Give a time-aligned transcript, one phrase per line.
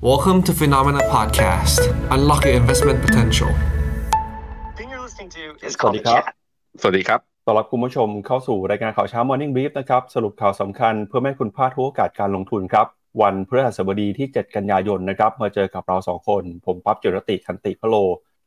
[0.00, 1.80] Welcome to Phenomena Podcast.
[2.12, 3.50] Unlock your investment potential.
[4.76, 6.34] thing you're listening to is สวัส called ดี the ครับ chat.
[6.80, 12.86] สวัสดีครับ ต้อนรับคุณผู้ชมเข้าสู่รายการข่าวเช้า Morning Brief นะครับ สรุปข่าวสำคัญเพื่อไม่ให้คุณพลาดทุกโอกาสการลงทุนครับ
[13.22, 17.94] วันพฤหัสบดีที่ 7 กันยายนนะครับ มาเจอกับเราสองคน ผมปั๊บจิรติคันติพะโล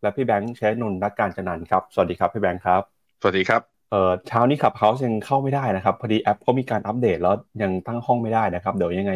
[0.02, 2.82] และพี่แบงค์แชนนท์นักการจันนันท์ครับ สวัสดีครับพี่แบงค์ครับ
[3.22, 9.14] สวัสดีครับ เอ่อเช้านี้ขับเฮาส์ยังเข้าไม่ได้นะครับ พอดีแอปเขามีการอัปเดตแล้วยังตั้งห้องไม่ได้นะครับ เดี๋ยวยังไง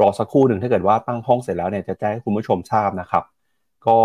[0.00, 3.24] รอสักครู่หนึ่งถ้าเกิดว่าตั้งห้องเสร็จแล้วเนี่ยจะแจ้งให้คุณผู้ชมทราบนะครับ
[3.86, 3.98] ก็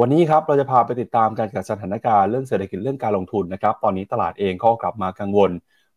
[0.00, 5.50] วันนี้ครับเราจะพาไปติดตามการกับสถานการณ์เรื่องเศรษฐกิจเรื่องการลงทุนนะครับ ตอนนี้ตลาดเองก็กลับมากังวล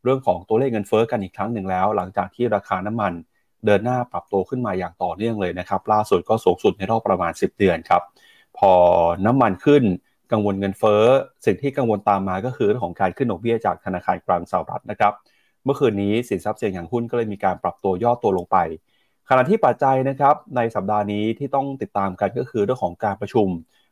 [0.04, 3.14] เรื่องของตัวเลขเงินเฟ้อกันอีกครั้งหนึ่งแล้ว หลังจากที่ราคาน้ำมัน
[3.66, 8.02] เดินหน้าปรับตัวขึ้นมาอย่างต่อเนื่องเลยนะครับ ล่าสุดก็สูงสุดในรอบประมาณ 10 เดือนครับ
[8.58, 8.72] พอ
[9.26, 9.84] น้ำมันขึ้น
[10.32, 11.04] กังวลเงินเฟ้อ
[11.46, 15.14] สิ่งที่กังวลตามมาก็คือเรื่องของการขึ้นดอกเบี้ยจากธนาคารกลางสหรัฐนะครับ
[15.64, 18.58] เมื่อคืนนี้สินทรัพย์เสี่ยงอย่างหุ้นก็เลยมีการปรับตัวย่อตัวลงไป
[19.30, 23.48] ขณะที่ปัจจัยนะครับในสัปดาห์นี้ที่ต้องติดตามกันก็คือเรื่องของการประชุม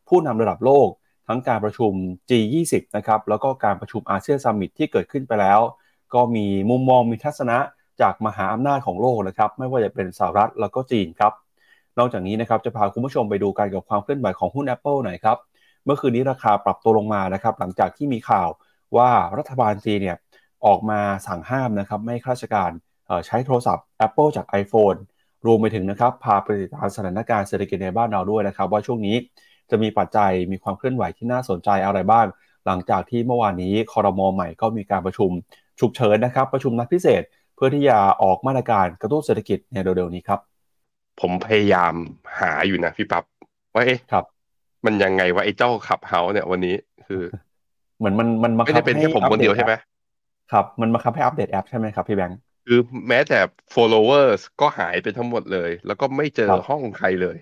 [0.07, 0.87] ผู้นำระดับโลก
[1.27, 1.91] ทั้งการประชุม
[2.29, 5.59] G20 นะครับแล้วก็การประชุมอาเซียน summit ที่เกิดขึ้นไปแล้ว
[6.13, 7.57] ก็มีมุมมองมีทัศนะ
[8.01, 11.33] จากมหาอำนาจของโลกนะครับไม่ว่าจะเป็นสหรัฐแล้วก็จีนครับ
[11.97, 15.37] นอกจากนี้นะครับจะพาคุณผู้ชมไปดูกันกับความเคลื่อนไหวของหุ้น Apple หน่อยครับ
[15.89, 18.49] เมื่อคืนนี้ราคาปรับตัวลงมานะครับหลังจากที่มีข่าว
[18.97, 20.17] ว่ารัฐบาลจีนเนี่ย
[20.65, 22.71] ออกมาสั่งห้ามนะครับไม่ให้ข้าราชการ
[23.07, 24.97] เอ่อใช้โทรศัพท์ Apple จาก iPhone
[25.45, 29.15] รวมไปถึงนะครับพาไปติดตามสถานการณ์เศรษฐกิจในบ้านเราด้วยนะครับ ว่าช่วงนี้
[29.69, 32.25] จะมีปัจจัยมีความเคลื่อนไหวที่น่าสนใจอะไรบ้าง
[32.65, 35.31] หลังจากที่เมื่อวานนี้คอรมอใหม่ก็มีการประชุม
[35.79, 37.23] ฉุกเฉินนะครับ ประชุมนัดพิเศษ
[37.55, 40.39] เพื่อที่จะออกมาตรการกระตุ้นเศรษฐกิจในเร็วๆนี้ครับ
[41.19, 41.93] ผมพยายาม
[42.39, 43.23] หาอยู่นะพี่ปับ๊บ
[43.73, 44.38] ว่าเอ๊ะครับ
[44.85, 46.75] มันยังไงวะไอ้เจ้าขับเฮาเนี่ยวันนี้
[47.07, 47.23] คือ
[47.99, 49.73] เหมือนมันมันบังไม่คับได้เป็นให้แค่ผมคนเดียวใช่ไหม
[50.51, 53.39] ครับ มันบังคับให้อัปเดตแอปใช่ไหมครับพี่แบงค์คือแม้แต่
[53.73, 57.37] followers ก็หายไปทั้งหมดเลย แล้วก็ไม่เจอครับห้องใครเลย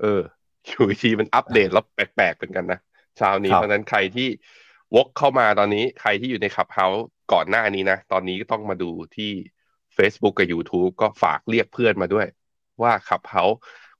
[0.00, 0.20] เออ
[0.68, 2.78] อยู่ทีมันอัปเดตแล้วแปลกๆเหมือนกันนะ
[3.18, 4.28] เช้านี้ครับเพราะฉะนั้นใครที่
[4.94, 6.86] วกเข้ามาตอนนี้ใครที่อยู่ในขับเฮา
[7.32, 9.30] ก่อนหน้านี้นะ ตอนนี้ก็ต้องมาดูที่
[9.96, 12.26] Facebook กับ YouTube ก็ฝากเรียกเพื่อนมาด้วย
[12.82, 13.44] ว่าขับเฮา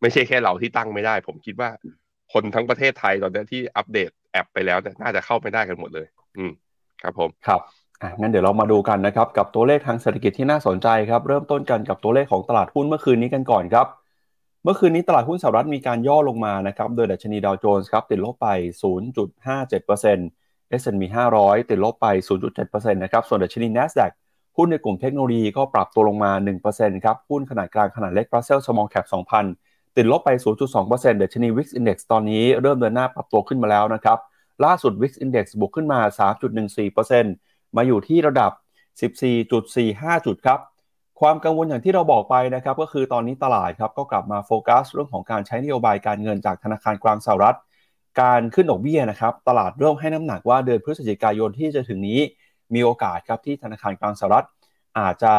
[0.00, 1.70] ไม่ใช่แค่เราที่ตั้งไม่ได้ ผมคิดว่า
[2.32, 6.06] คนทั้งประเทศไทยตอนนี้ที่อัปเดตแอปไปแล้วเนี่ยน่าจะเข้าไม่ได้กันหมดเลย
[6.38, 6.52] อืม
[7.02, 7.60] ครับผมครับ
[8.02, 13.86] อะงั้นเดี๋ยวเรามาดูกันนะครับ กับตัวเลขทางเศรษฐกิจที่น่าสนใจครับ เริ่มต้นกันกับตัวเลขของตลาดหุ้นเมื่อคืนนี้กันก่อนครับ
[14.64, 18.48] เมื่อคืนนี้ตลาดหุ้นสหรัฐมีการย่อลงมานะครับ โดยดัชนีดาวโจนส์ครับติดลบไป
[19.62, 21.02] 0.57% S&P
[21.36, 22.06] 500 ติดลบไป
[22.54, 24.12] 0.7%นะครับส่วนดัชนี NASDAQ
[24.56, 26.32] หุ้นในกลุ่มเทคโนโลยีก็ปรับตัวลงมา
[26.68, 29.61] 1%ครับหุ้นขนาดกลางขนาดเล็ก Russell Small Cap 2,000
[29.96, 30.30] ติดลบไป
[30.74, 34.18] 0.2%เดชนี Wix Index ตอนนี้เริ่มเดินหน้าปรับตัวขึ้นมาแล้วนะครับ
[34.64, 36.00] ล่าสุด Wix Index บวกขึ้นมา
[36.88, 38.52] 3.14%มาอยู่ที่ระดับ
[39.38, 40.58] 14.45 จุดครับ
[41.20, 47.56] ความกังวลอย่างที่เราบอกไปนะครับ ก็คือตอนนี้ตลาดครับก็กลับมาโฟกัส เรื่องของการใช้นโยบายการเงินจากธนาคารกลางสหรัฐ
[48.20, 52.20] การขึ้นดอกเบี้ยนะครับ ตลาดเริ่มให้น้ำหนักว่าเดือนพฤศจิกายนที่จะถึงนี้
[52.74, 54.46] มีโอกาสครับที่ธนาคารกลางสหรัฐ
[54.98, 55.34] อาจจะ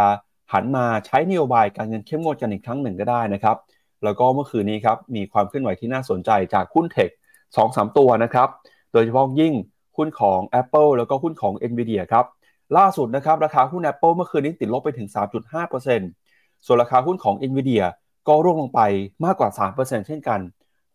[0.53, 3.57] หันมาใช้นโยบายการเงินเข้มงวดกันอีกครั้งหนึ่งก็ได้นะครับ
[4.03, 7.09] แล้วก็เมื่อคืนนี้ครับมีความเคลื่อนไหวที่น่าสนใจจากหุ้นเทค
[7.55, 8.49] สองสามตัวนะครับ
[8.93, 9.53] โดยเฉพาะยิ่ง
[9.97, 12.25] หุ้นของ Apple แล้วก็หุ้นของ Nvidia ครับ
[12.77, 15.07] ล่าสุดนะครับราคาหุ้น Apple เมื่อคืนนี้ติดลบไปถึง
[15.85, 17.83] 3.5%ส่วนราคาหุ้นของ Nvidia
[18.27, 18.81] ก็ร่วงลงไป
[19.25, 20.39] มากกว่า 3%เช่นกัน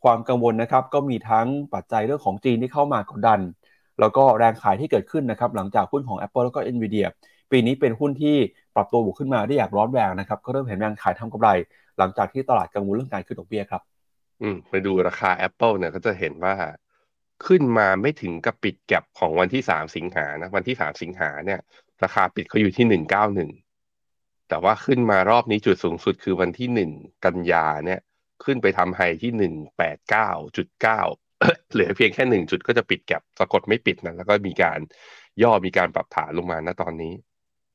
[0.04, 3.40] ความกังวลนะครับก็มีทั้งปัจจัยเรื่องของจีนที่เข้ามากดดัน
[4.00, 7.06] แล้วก็แรงขายที่เกิดขึ้นนะครับหลังจากหุ้นของ Apple แล้วก็ Nvidia
[7.50, 8.36] ปีนี้เป็นหุ้นที่
[8.76, 11.50] ปรับตัวบวกขึ้นมาได้อย่างร้อนแรงนะครับก็เริ่มเห็นแรงขายทำกำไร
[11.98, 13.82] หลังจากที่ตลาดกังวลเรื่องการขึ้นดอกเบี้ยครับ
[14.42, 16.54] อืมไปดูราคา Apple เนี่ยก็จะเห็นว่า
[17.46, 21.60] ขึ้นมาไม่ถึงกับปิดแก็บของวันที่สามสิงหานะวันที่สามสิงหาเนี่ย
[22.04, 23.50] ราคาปิดเขาอยู่ที่หนึ่งเก้าหนึ่ง
[24.48, 26.90] แต่ว่าขึ้นมารอบนี้จุดสูงสุดคือวันที่หนึ่ง
[27.24, 28.00] กันยาเนี่ย
[28.44, 31.00] ขึ้นไปทำไฮที่หนึ่งแปดเก้าจุดเก้า
[31.72, 34.78] เหลือเพียงแค่หนึ่งจุดก็จะปิดแก็บปรากฏไม่ปิดนะแล้วก็มีการ
[35.42, 37.12] ย่อมีการปรับฐานลงมาณตอนนี้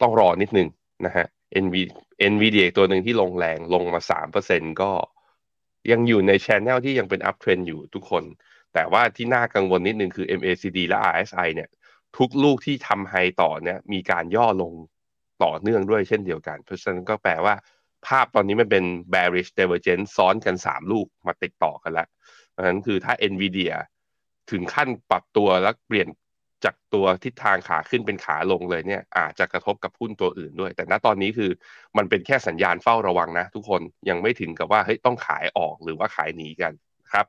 [0.04, 0.70] ต้องรอนิดนึง
[1.06, 1.28] นะฮะ
[1.64, 1.76] NV
[2.32, 4.92] NVDA ตัวหนึ่งที่ลงแรงลงมาสามเปอร์เซ็นก็
[5.92, 8.24] ยังอยู่ในช n นลที่ยังเป็น up trend อยู่ทุกคน
[8.74, 11.70] แต่ว่าที่น่ากังวลนิดนึงคือ MACD และ RSI เนี่ย
[12.18, 14.74] ทุกลูกที่ทำไฮต่อเนี่ยมีการย่อลง
[15.44, 17.56] ต่อเนื่องด้วยเช่นเดียวกัน เพราะฉะนั้นก็แปลว่า
[18.08, 18.84] ภาพตอนนี้มันเป็น
[19.14, 22.08] bearish divergence ซ้อนกัน 3 ลูกมาติดต่อกันแล้ว
[22.50, 23.74] เพราะฉะนั้นคือถ้า NVIDIA
[24.52, 26.08] ถึงขั้นปรับตัวแล้วเปลี่ยน
[26.64, 31.52] จากตัวทิศทางขาขึ้นเป็นขาลงเลยเนี่ยอาจจะกระทบกับหุ้นตัวอื่นด้วย แต่ณตอนนี้คือ
[31.98, 36.74] มันเป็นแค่สัญญาณเฝ้าระวังนะ ทุกคนยังไม่ถึงกับว่าเฮ้ยต้องขายออกหรือว่าขายหนีกัน
[37.14, 37.26] ครับ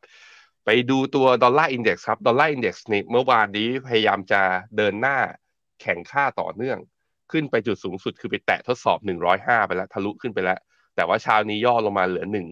[0.64, 4.42] ไปดูตัวดอลลาร์อินเด็กซ์ครับดอลลาร์อินเด็กซ์นี่เมื่อวานนี้พยายามจะ
[4.76, 5.18] เดินหน้า
[5.82, 6.78] แข่งค่าต่อเนื่อง
[7.32, 8.98] ขึ้นไปจุดสูงสุดคือไปแตะทดสอบ
[9.32, 10.58] 105 ไปแล้วทะลุขึ้นไปแล้ว
[10.96, 12.48] แต่ว่าเช้านี้ย่อลงมาเหลือหนึ่ง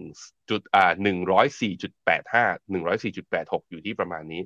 [0.49, 4.41] จุดอ่าหนึ่งร้อยสี่จุดแปดห้าหนึ่งร้อยสี่จุดแปดหกอยู่ที่ประมาณนี้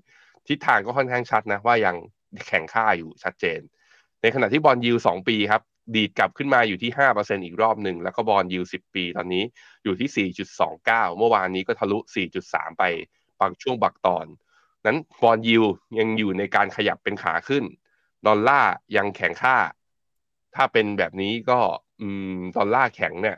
[0.48, 1.96] ทิศทางก็ค่อนข้างชัดนะว่ายัง
[2.48, 3.60] แข่งค่าอยู่ชัดเจน
[4.22, 5.62] ในขณะที่บอลยูสองปีครับ
[5.96, 9.44] ดีดกลับขึ้นมาอยู่ที่ห้าเปอร์เซ็นอีกรอบหนึ่ง แล้วก็บอลยูสิบปีตอนนี้
[9.84, 12.84] อยู่ที่สี่จุดสองเก้าเมื่อวานนี้ก็ทะลุสี่จุดสามไป
[13.40, 14.26] บางช่วงบางตอน
[14.86, 15.62] นั้น bond yield
[16.00, 17.64] ยังอยู่ในการขยับเป็นขาขึ้น
[18.28, 19.58] ดอลลาร์ยังแข็งค่า
[20.56, 21.60] ถ้าเป็นแบบนี้ก็
[22.02, 22.04] อ
[22.58, 23.38] ดอลลาร์แข็งเนี่ย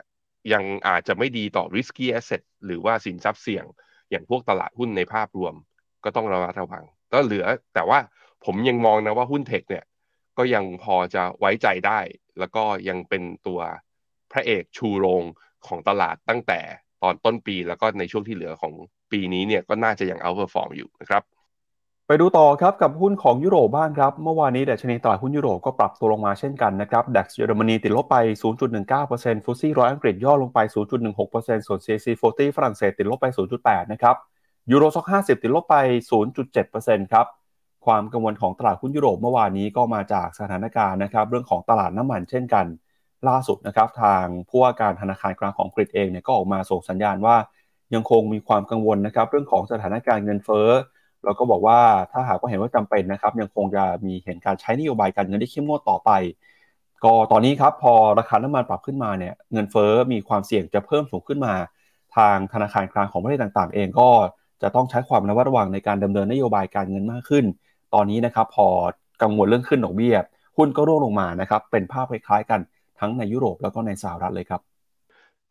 [0.52, 3.64] ยังอาจจะไม่ดีต่อ risky asset หรือว่าสินทรัพย์เสี่ยง
[4.10, 5.54] อย่างพวกตลาดหุ้นในภาพรวม
[6.04, 7.98] ก็ต้องระมัดระวัง ก็เหลือแต่ว่า
[8.44, 9.84] ผมยังมองนะว่าหุ้น tech เนี่ย
[10.38, 12.00] ก็ยังพอจะไว้ใจได้
[12.38, 13.60] แล้วก็ยังเป็นตัว
[14.32, 15.24] พระเอกชูโรง
[15.66, 16.60] ของตลาดตั้งแต่
[17.02, 18.72] ตอนต้นปีแล้วก็ในช่วงที่เหลือของ
[19.12, 21.22] ปีนี้เนี่ยก็น่าจะยัง outperform อยู่นะครับ
[22.06, 28.16] ไปดูต่อครับกับหุ้นของยุโรปบ้างครับ เมื่อวานนี้ดัชนีตลาดหุ้นยุโรปก็ปรับตัวลงมาเช่นกันนะครับดัคเยอรมนีติดลบไป
[28.78, 30.58] 0.19%ฟุตซี่ร้อยอังกฤษย่อลงไป
[31.14, 33.26] 0.16%ส่วน CAC 40ฝรั่งเศสติดลบไป
[33.60, 34.16] 0.8 นะครับ
[34.70, 35.76] ยูโรซ็อก50 ติดลบไป
[36.42, 37.26] 0.7%ครับ
[37.86, 42.66] ความกังวลของตลาดหุ้นยุโรปเมื่อวานนี้ก็มาจากสถานการณ์นะครับ เรื่องของตลาดน้ำมันเช่นกัน
[43.28, 47.36] ล่าสุดนะครับ ทางผู้ว่าการธนาคารกลางของอังกเองเนี่ยก็ออกมาส่งสัญญาณว่า
[47.94, 50.68] ยังคงมีความกังวลนะครับ เรื่องของสถานการณ์เงินเฟ้อ
[51.24, 51.80] แล้วก็บอกว่า
[52.12, 56.10] ถ้าหากว่าเห็นว่าจำเป็นนะครับ ยังคงจะมีเห็นการใช้นโยบายการเงินที่เข้มงวดต่อไป
[57.04, 61.54] ก็ตอนนี้ครับพอราคาน้ำมันปรับขึ้นมาเนี่ยเงินเฟ้อมีความเสี่ยงจะเพิ่มสูงขึ้นมา
[62.16, 64.08] ทางธนาคารกลางของประเทศต่างๆ เองก็
[64.62, 67.44] จะต้องใช้ความระมัดระวังในการดำเนินนโยบายการเงินมากขึ้น
[67.94, 68.66] ตอนนี้นะครับพอ
[69.22, 70.16] กังวลเรื่องขึ้นดอกเบี้ย
[70.56, 72.60] หุ้นก็ร่วงลงมานะครับเป็นภาพคล้ายๆกัน
[73.00, 74.60] ทั้งในยุโรปแล้วก็ในสหรัฐเลยครับ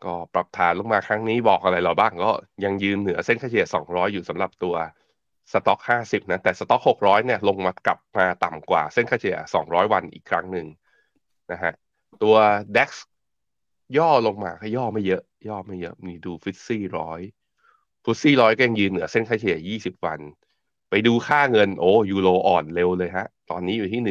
[0.03, 2.31] ก็ปรับฐานลงมาครั้งนี้บอกอะไรเราบ้างก็
[2.63, 4.75] ยังยืนเหนือเส้นค่าเฉลี่ย 200 อยู่สำหรับตัว
[5.51, 10.67] สต็อก50 นะ แต่สต็อก600 เนี่ยลงมากลับมาต่ำกว่าเส้นค่าเฉลี่ย 200 วันอีกครั้งหนึ่ง
[11.51, 11.73] นะฮะ
[12.23, 12.35] ตัว
[12.75, 12.89] DAX
[13.97, 17.21] ย่อลงมาก็ย่อไม่เยอะ ย่อไม่เยอะ มีดูฟิตซี่ร้อย
[18.03, 20.19] ฟุตซี่ร้อยก็ยังยืนเหนือเส้นค่าเฉลี่ย 20 วัน
[20.89, 24.01] ไปดูค่าเงินโอ้ยูโรอ่อนเร็วเลยฮะ ตอนนี้อยู่ที่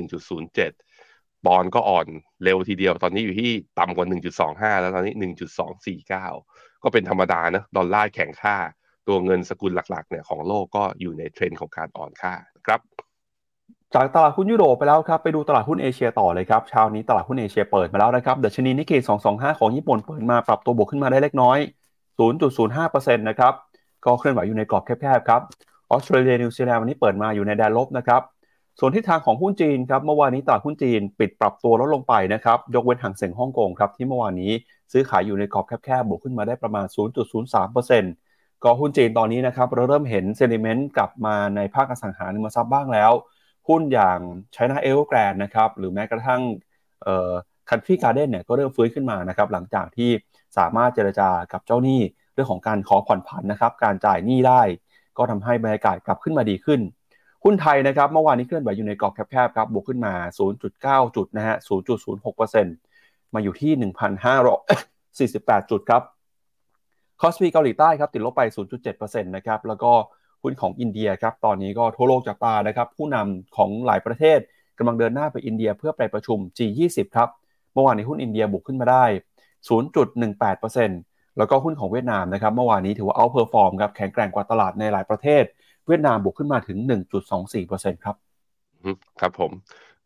[0.68, 2.06] 1.07ปอนด์ก็อ่อน
[2.44, 4.06] เร็วทีเดียว ตอนนี้อยู่ที่ต่ำกว่า
[4.44, 5.14] 1.25แล้วตอนนี้
[5.98, 8.56] 1.249ก็เป็นธรรมดานะดอลลาร์แข็งค่า
[9.06, 12.32] ตัวเงินสกุลหลักๆเนี่ยของโลกก็อยู่ในเทรนด์ของการอ่อนค่า
[12.66, 12.80] ครับ
[13.94, 18.96] จากตลาดหุ้นยุโรปไปแล้วครับ ไปดูตลาดหุ้นเอเชียต่อเลยครับเช้านี้ตลาดหุ้นเอเชียเปิดมาแล้วนะครับดัชนีนิกเคอิ
[19.28, 21.58] 225 ของญี่ปุ่นเปิดมาปรับตัวบวกขึ้นมาได้เล็กน้อย
[22.38, 23.54] 0.05%นะครับ
[24.04, 25.42] ก็เคลื่อนไหวอยู่ในกรอบแคบๆครับ
[25.90, 28.22] ออสเตรเลียนิวซีแลนด์วันนี้เปิดมาอยู่ในแดนลบนะครับ
[28.78, 34.52] ส่วนทิศทางของหุ้นจีนครับเมื่อวานนี้ตลาดหุ้นจีนปิดปรับตัวลดลงไปนะครับยกเว้นฮั่งเส็งฮ่องกงครับที่เมื่อวานนี้
[34.92, 36.86] ซื้อขายอยู่ในกรอบแคบๆบวกขึ้นมาได้ประมาณ
[37.74, 43.12] 0.03%ก็หุ้นจีนตอนนี้นะครับเราเริ่มเห็น sentiment กลับมาในภาคอสังหาริมทรัพย์บ้างแล้ว
[43.68, 44.18] หุ้นอย่าง
[44.54, 46.42] China e v e r g r a n d นะครับหรือแม้กระทั่ง
[47.02, 47.30] เอ่อ
[47.68, 50.10] Country Garden เนี่ยก็เริ่มฟื้นขึ้นมานะครับหลังจากที่
[50.58, 52.00] สามารถเจรจากับเจ้าหนี้
[52.34, 54.62] เรื่องของการขอผ่อนผันนะครับการจ่ายหนี้ได้
[55.18, 56.80] ก็ทำให้บรรยากาศกลับขึ้นมาดีขึ้น
[57.44, 60.12] หุ้นไทยนะครับเมื่อวานนี้เคลื่อนไหวอยู่ในกรอบแคบๆครับบวกขึ้นมา
[60.64, 61.56] 0.9 จุดนะฮะ
[62.64, 63.92] 0.06%มาอยู่ที่
[64.60, 66.02] 1,548 จุดครับ
[67.20, 68.42] คอสปีเกาหลีใต้ครับติดลบไป
[68.84, 69.92] 0.7%นะครับแล้วก็
[70.42, 74.38] หุ้นของอินเดียครับตอนนี้ก็ทั่วโลกจับตานะครับผู้นำของหลายประเทศ
[74.78, 77.28] กำลังเดินหน้าไปอินเดียเพื่อไปประชุม G20 ครับ
[77.72, 79.04] เมื่อวานนี้หุ้นอินเดียบวกขึ้นมาได้
[79.68, 85.44] 0.18% แล้วก็หุ้นของเวียดนามนะครับเมื่อวานนี้ถือว่า outperform ครับแข็งแกร่งกว่าตลาดในหลายประเทศ
[85.86, 86.78] เวียดนามบวกขึ้นมาถึง
[87.42, 88.16] 1.24%ครับ
[89.20, 89.52] ครับผม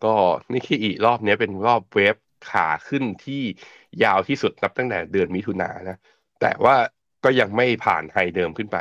[0.04, 0.12] ก็
[0.52, 2.16] นี่คืออีกรอบนี้เป็นรอบ wave
[2.50, 3.42] ขาขึ้นที่
[4.04, 5.98] ยาวที่สุดนับตั้งแต่เดือนมิถุนายนนะ
[6.40, 6.74] แต่ว่า
[7.24, 8.78] ก็ยังไม่ผ่าน high เดิมขึ้นไป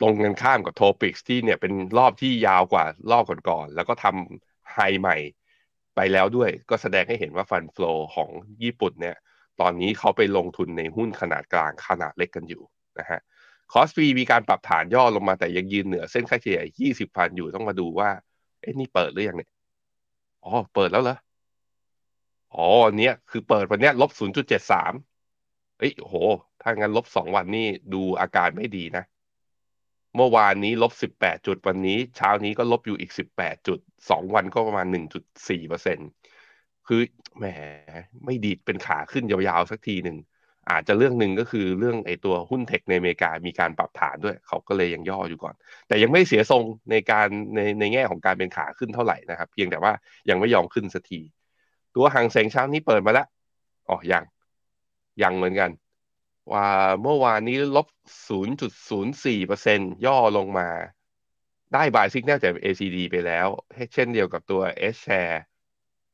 [0.00, 5.16] ตรงกันข้ามกับ TOPIX ที่เนี่ยเป็นรอบที่ยาวกว่ารอบก่อนๆแล้วก็ทำไฮใหม่
[5.96, 8.30] ไปแล้วด้วย ก็แสดงให้เห็นว่าฟันฟลอของ
[8.62, 9.16] ญี่ปุ่นเนี่ย
[9.60, 12.62] ตอนนี้เขาไปลงทุนในหุ้นขนาดกลางขนาดเล็กกันอยู่
[12.98, 13.20] นะฮะ
[13.72, 18.10] คอสปีมีการปรับฐานย่อลงมาแต่ยังยืนเหนือเส้นค่าเฉลี่ย 20 พันอยู่ต้องมาดูว่า
[18.60, 19.50] เอ้นี่เปิดหรือยังเนี่ย
[20.44, 21.16] อ๋อ เปิดแล้วเหรอ
[22.54, 22.66] อ๋อ
[22.98, 24.10] เนี้ยคือเปิดวันเนี้ยลบ
[24.70, 26.14] 0.73 เอ้ยโห
[26.62, 29.04] ถ้างั้นลบสองวันนี่ดูอาการไม่ดีนะ
[30.16, 33.78] เมื่อวานนี้ลบ 18 จุดวันนี้ เช้านี้ก็ลบอยู่อีก 18 จุด
[34.10, 34.86] สองวันก็ประมาณ
[35.28, 36.02] 1.4เปอร์เซ็นต
[36.92, 37.02] คือ
[37.38, 37.44] แหม
[38.24, 40.16] ไม่ดีดเป็นขาขึ้นยาวๆสักทีหนึ่ง
[40.70, 45.54] อาจจะเรื่องหนึ่งก็คือเรื่องไอ้ตัวหุ้นเทคในอเมริกามีการปรับฐานด้วย เขาก็เลยยังย่ออยู่ก่อน
[45.88, 49.92] แต่ยังไม่เสียทรงในการในในแง่ของการเป็นขาขึ้นเท่าไหร่นะครับ เพียงแต่ว่า
[50.28, 51.20] ยังไม่ยอมขึ้นสักที
[51.94, 53.26] ตัวหางเสงเช้านี้เปิดมาแล้ว
[53.88, 54.24] อ๋อยัง
[55.22, 55.70] ยังเหมือนกัน
[56.52, 56.66] ว่า
[57.02, 57.86] เมื่อวานนี้ลบ
[58.70, 60.68] 0.04%ย่อลงมา
[61.74, 63.48] ได้บายซิกแนลจาก ACD ไปแล้ว
[63.94, 64.62] เช่นเดียวกับตัว
[64.94, 65.38] S share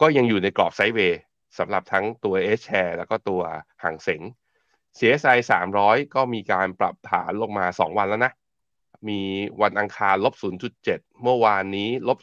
[0.00, 1.20] ก็ยังอยู่ในกรอบไซด์เวย์
[1.58, 3.42] สำหรับทั้งตัว S share แล้วก็ตัว
[3.82, 4.22] หางเสง
[4.98, 5.38] CSI
[5.76, 8.32] 300 ก็มีการปรับฐานลงมา 2 วันแล้วนะ
[9.08, 9.20] มี
[9.62, 10.34] วันอังคารลบ
[10.78, 12.18] 0.7 เมื่อวานนี้ลบ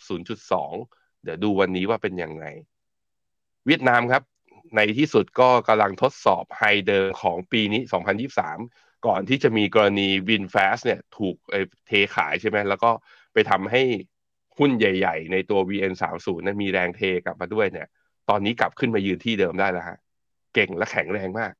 [0.59, 2.45] 0.2 เดี๋ยวดูวันนี้ว่าเป็นยังไง
[3.65, 4.23] เวียดนามครับ
[4.75, 7.81] ในที่สุดก็กำลังทดสอบไฮเดิมของปีนี้
[8.43, 11.35] 2023 ก่อนที่จะมีกรณีวินแฟสเนี่ยถูก
[11.87, 12.91] เทขายใช่ไหม แล้วก็
[13.33, 13.81] ไปทำให้
[14.57, 17.87] หุ้นใหญ่ ๆ ในตัว VN30 นั้นมีแรงเทกลับมาด้วยเนี่ย
[18.29, 19.97] ตอนนี้กลับขึ้นมายืนที่เดิมได้แล้วฮะ
[20.53, 21.53] เก่งและแข็งแรงมาก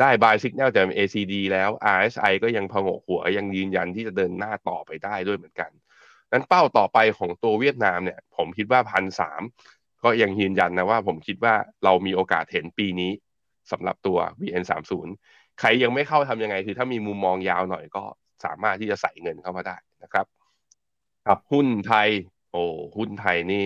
[0.00, 5.70] ได้ buy signal จาก ACD แล้ว RSI ก็ยังพงกหัวยังยืนยันที่จะเดินหน้าต่อไปได้ด้วยเหมือนกัน
[6.32, 9.42] นั้นเป้าต่อไปของตัวเวียดนามเนี่ย ผมคิดว่าพันสาม
[10.02, 13.12] ก็ยังยืนยันนะว่าผมคิดว่าเรามีโอกาสเห็นปีนี้
[13.72, 14.92] สำหรับตัว VN30
[15.60, 18.02] ใครยังไม่เข้าทำยังไง คือถ้ามีมุมมองยาวหน่อยก็
[18.44, 20.26] สามารถที่จะใส่เงินเข้ามาได้นะครับ
[21.26, 22.08] ครับหุ้นไทย
[22.50, 22.62] โอ้
[22.96, 23.64] หุ้นไทยนี่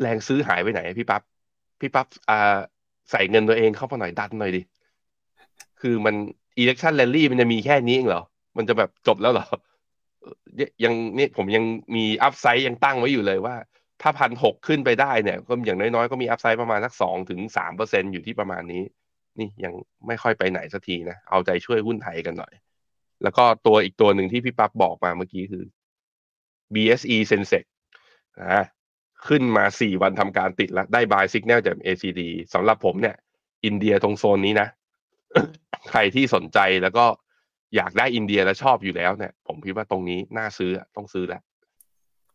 [0.00, 1.22] แรงซื้อหายไปไหนพี่ปับ๊บ
[1.80, 2.56] พี่ปั๊บอ่า
[3.10, 4.62] ใส่เงินตัวเองเข้ามาหน่อยดันหน่อยดิ
[5.80, 6.14] คือมัน
[6.60, 8.22] election rally มันจะมีแค่นี้เองเหรอ
[8.56, 9.46] มันจะแบบจบแล้วเหรอ
[10.84, 11.64] ยังนี่ผมยัง
[11.96, 13.54] มีอัพไซด์ยังตั้งไว้อยู่เลยว่า
[14.02, 18.82] ถ้าพันหกขึ้นไปได้เนี่ย ก็อย่างน้อยๆ ก็มีอัพไซด์ประมาณสักสองถึงสามเปอร์เซ็นอยู่ที่ประมาณนี้
[19.38, 19.72] นี่ยัง
[20.06, 22.52] ไม่ค่อยไปไหนสักทีนะ เอาใจช่วยหุ้นไทยกันหน่อย
[23.22, 25.64] แล้วก็ตัวอีกตัวหนึ่งที่พี่ปั๊บบอกมาเมื่อกี้คือ
[26.74, 27.64] BSE Sensex
[28.40, 28.64] นะ
[29.28, 32.20] ขึ้นมาสี่วันทำการติดแล้ว ได้ buy signal จาก ACD
[32.54, 33.16] สำหรับผมเนี่ย
[33.64, 34.68] อินเดียตรงโซนนี้นะ
[35.90, 37.04] ใครที่สนใจแล้วก็
[37.76, 41.42] อยากได้อินเดียและชอบอยู่แล้วเนี่ย ผมคิดว่าตรงนี้น่าซื้อต้องซื้อแล้ว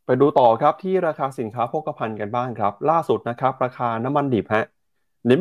[0.06, 4.66] ไปดูต่อครับที่ราคาสินค้าโภคภัณฑ์กันบ้างครับ ล่าสุดนะครับ ราคาน้ำมันดิบฮะ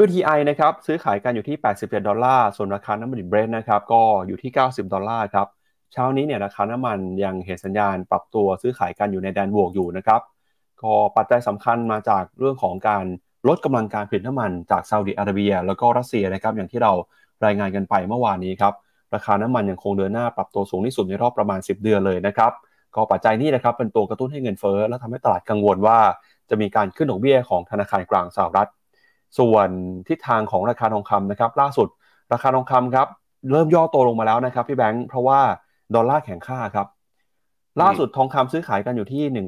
[0.05, 5.47] WTI นะครับซื้อขายกันอยู่ที่ 87 ดอลลาร์ ส่วนราคาน้ำมันดิบเบรนท์นะครับก็อยู่ที่ 90 ดอลลาร์ครับ
[5.93, 10.21] เช้านี้เนี่ยราคาน้ำมันยังเห็นสัญญาณปรับตัวซื้อขายกันอยู่ในแดนบวกอยู่นะครับ
[10.83, 13.05] ก็ปัจจัยสำคัญมาจากเรื่องของการ
[13.49, 16.93] ลดกำลังการผลิตน้ำมันจากซาอุดิอาระเบีย แล้วก็รัสเซียนะครับอย่างที่เรา
[17.45, 18.75] รายงานกันไปเมื่อวานนี้ครับ
[19.15, 22.53] ราคาน้ำมันยังคงเดินหน้าปรับตัวสูงที่สุดในรอบประมาณ 10 เดือนเลยนะครับ
[22.95, 25.99] ก็ปัจจัยนี้นะครับเป็นตัวกระตุ้นให้เงินเฟ้อและทำให้ตลาดกังวลว่า
[26.51, 28.69] จะมีการขึ้นดอกเบี้ยของธนาคารกลางสหรัฐ
[29.39, 29.69] ส่วน
[30.09, 31.89] ทิศทางของราคาทองคำนะครับล่าสุด
[32.33, 33.07] ราคาทองคำครับ
[33.53, 35.41] เริ่มย่อตัวลงมาแล้วนะครับพี่แบงค์เพราะว่า
[35.95, 36.87] ดอลลาร์แข็งค่าครับ
[37.83, 39.47] ล่าสุดทองคำซื้อขายกันอยู่ที่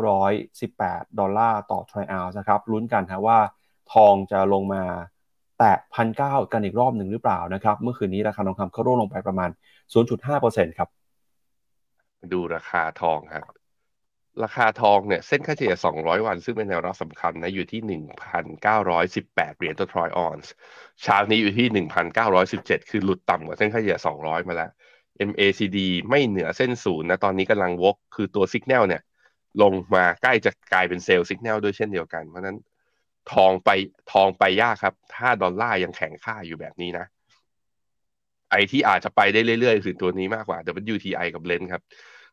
[0.00, 3.38] 1,918 ดอลลาร์ต่อทรัลล์นะครับลุ้นกันนะว่า
[3.92, 4.82] ทองจะลงมา
[5.58, 6.20] แตะพันเก้า
[6.52, 9.50] กันอีกรอบหนึ่งหรือเปล่านะครับ เมื่อคืนนี้ราคาทองคำก็ร่วงลงไปประมาณ
[10.14, 10.88] 0.5%ครับ
[12.32, 13.44] ดูราคาทองครับ
[14.44, 17.80] ราคาทองเนี่ยเส้นค่าเฉลี่ย 200 วัน ซึ่งเป็นแนวรับสำคัญนะอยู่ที่
[18.64, 20.52] 1,918 เหรียญต่อทรอยออนซ์
[21.02, 21.66] เช้านี้อยู่ที่
[22.28, 24.70] 1,917 คือหลุดต่ำกว่าเส้นค่าเฉลี่ย 200 มาแล้ว
[25.30, 25.78] MACD
[26.08, 29.02] ไม่เหนือเส้นศูนย์นะตอนนี้กำลังวก คือตัวสัญญาณเนี่ย
[29.62, 32.56] ลงมาใกล้จะกลายเป็นเซลล์สัญญาณด้วยเช่นเดียวกัน เพราะนั้น
[33.32, 33.70] ทองไป
[34.12, 37.06] ทองไปยากครับ ถ้าดอลลาร์ยังแข็งค่าอยู่แบบนี้นะ
[38.50, 40.58] ไอที่อาจจะไปได้เรื่อยๆคือตัวนี้มากกว่า
[40.94, 41.82] WTI กับเบลนครับ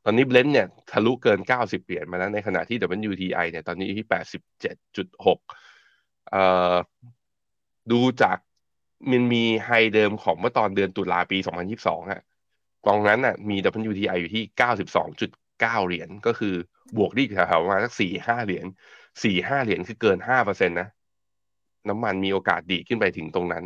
[0.05, 2.77] ตอนนี้เบลนเนี่ยทะลุเกิน 90 เหรียญมาแล้วในขณะที่
[3.11, 4.07] WTI เนี่ยตอนนี้อยู่ที่
[4.77, 5.37] 87.6
[6.29, 6.75] เอ่อ
[7.91, 8.37] ดูจาก
[9.11, 11.37] มันมีไฮเดิมของเมื่อตอนเดือนตุลาปี
[11.73, 12.21] 2022อะ
[12.85, 13.57] ตรงนั้นน่ะมี
[13.89, 14.43] WTI อยู่ที่
[15.21, 16.55] 92.9 เหรียญก็คือ
[16.97, 18.65] บวกได้แถวๆมาสัก4-5เหรียญ
[19.23, 20.89] 4-5เหรียญคือเกิน5%นะ
[21.89, 23.63] น้ำมันมีโอกาสดีขึ้นไปถึงตรงนั้น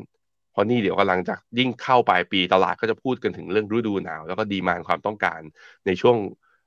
[0.51, 5.41] เพราะนี่เดี๋ยวกำลังจะยิ่งเข้าปลายปีตลาดก็จะพูดกันถึงเรื่องฤดูหนาว แล้วก็ดีมานความต้องการ
[5.85, 6.17] ในช่วง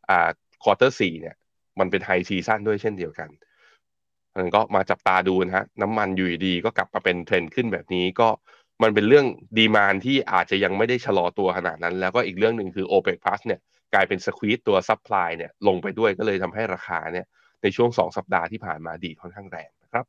[0.08, 0.28] อ่า
[0.62, 1.36] quarter สี่เนี่ย
[1.78, 3.28] มันเป็น high season ด้วยเช่นเดียวกัน
[4.36, 8.28] มันก็มาจับตาดูนะฮะน้ำมันอยู่ดีก็กลับมาเป็นเทรนด์ขึ้นแบบนี้ก็
[8.82, 9.26] มันเป็นเรื่อง
[9.58, 13.60] demand ที่อาจจะยังไม่ได้ชะลอตัวขนาดนั้น แล้วก็อีกเรื่องหนึ่งคือ OPEC Plus เนี่ย
[13.94, 17.26] กลายเป็น squeeze ตัว supply เนี่ยลงไปด้วยก็เลยทำให้ราคาเนี่ย
[17.62, 20.04] ในช่วง 2 สัปดาห์ที่ผ่านมาดีดค่อนข้างแรงนะครับ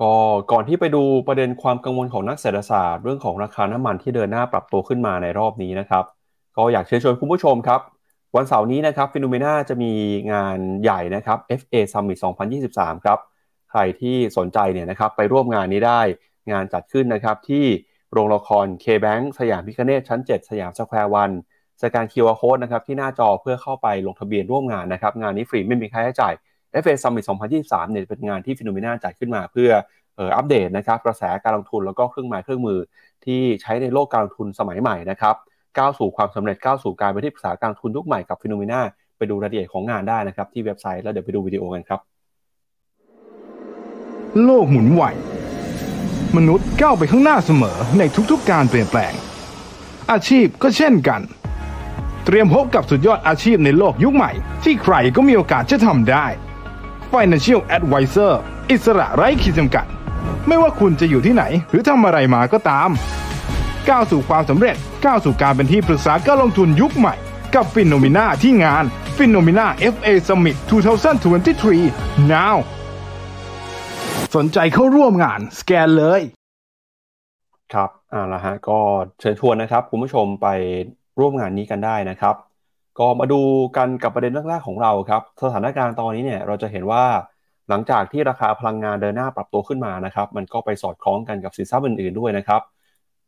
[0.00, 0.14] ก็
[0.52, 6.04] ก่อนที่ไปดูประเด็นความกังวลของนักเศรษฐศาสตร์ เรื่องของราคาน้ำมันที่เดินหน้าปรับตัวขึ้นมาในรอบนี้นะครับ
[6.56, 7.80] ก็อยากเชิญชวนคุณผู้ชมครับ
[8.36, 9.92] วันเสาร์นี้นะครับ FINNOMENA จะมี
[10.32, 12.18] งานใหญ่นะครับ FA Summit
[12.62, 13.18] 2023 ครับ
[13.70, 16.00] ใครที่สนใจเนี่ยนะครับไปร่วมงานนี้ได้
[16.50, 17.64] งานจัดขึ้นนะครับที่
[18.12, 21.30] โรงละคร K-Bank สยามพิฆเนศชั้น 7 สยามสแควร์วัน
[21.82, 26.34] สแกน QR Code นะครับที่หน้าจอเพื่อเข้าไปลงทะเบียนร่วมงานนะครับงานนี้ฟรีไม่มีค่าใช้จ่าย
[26.82, 27.24] FA Summit
[27.58, 29.70] 2023เนี่ยเป็นงานที่ FINNOMENA จัดขึ้นมาเพื่อ
[30.36, 32.78] อัปเดตนะครับกระแสการลงทุนแล้วก็เครื่องไม้เครื่องมือ
[33.24, 35.34] ที่ใช้ในโลกการลงทุนสมัยใหม่นะครับ
[35.78, 38.80] ก้าวสู่ความสำเร็จก้าวสู่การเป็นที่ปรึกษาการลงทุนยุคใหม่กับฟิโนเมนา
[39.16, 42.00] ไปดูรายละเอียดของงานได้นะครับที่เว็บไซต์แล้วเดี๋ยวไปดูวิดีโอกันครับ
[44.44, 45.02] โลกหมุนไว
[46.36, 49.12] มนุษย์ก้าวไปข้างหน้าเสมอในทุกๆการเปลี่ยนแปลง
[50.10, 51.20] อาชีพก็เช่นกัน
[52.24, 54.30] เตรียมพบกับสุดยอดอาชีพในโลกยุคใหม่
[54.64, 56.26] ที่ใครก็มีโอกาสจะทำได้
[57.12, 58.32] Financial Advisor
[58.70, 59.86] อิสระไร้ขีดจำกัด
[60.46, 62.88] ไม่ว่าคุณจะอยู่ที่ไหน หรือทำอะไรมาก็ตาม
[63.88, 67.14] ก้าวสู่ความสำเร็จก้าวสู่การเป็นที่ปรึกษาการลงทุนยุคใหม่
[67.54, 68.84] กับ FINNOMENA ที่งาน
[69.16, 70.56] FINNOMENA FA Summit
[71.48, 72.56] 2023 now
[74.34, 76.20] สนใจเข้าร่วมงานสแกนเลย
[77.74, 78.78] ครับเอาล่ะฮะก็
[79.20, 80.48] เชิญชวนนะครับคุณผู้ชมไป
[81.20, 82.34] ร่วมงานนี้กันได้นะครับ
[82.98, 83.40] ก็มาดู
[83.76, 87.04] กันกับประเด็นเรื่องแรกของเราครับ สถานการณ์ตอนนี้เนี่ยเราจะเห็นว่า
[87.68, 92.60] หลังจากที่ราคาพลังงานเดินหน้าปรับตัวขึ้นมานะครับ มันก็ไปสอดคล้องกันกับสินทรัพย์อื่นๆด้วยนะครับ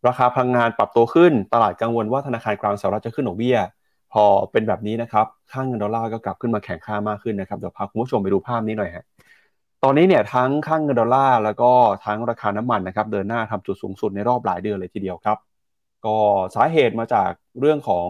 [0.07, 3.59] ราคาพลังงานปรับตัวขึ้น ตลาดกังวลว่าธนาคารกลางสหรัฐจะขึ้นดอกเบี้ย
[4.13, 9.05] พอเป็นแบบนี้นะครับ ค่างเงินดอลลาร์ก็กลับขึ้นมาแข็งค่ามากขึ้นนะครับเดี๋ยวพาคุณผู้ชมไปดูภาพนี้หน่อยฮะ
[9.89, 11.71] ตอนนี้เนี่ยทั้งค่างเงินดอลลาร์แล้วก็
[12.07, 15.39] ทั้งราคาน้ำมันนะครับเดินหน้าทำจุดสูงสุดในรอบหลายเดือนเลยทีเดียวครับ
[16.07, 16.17] ก็
[16.55, 18.09] สาเหตุมาจากเรื่องของ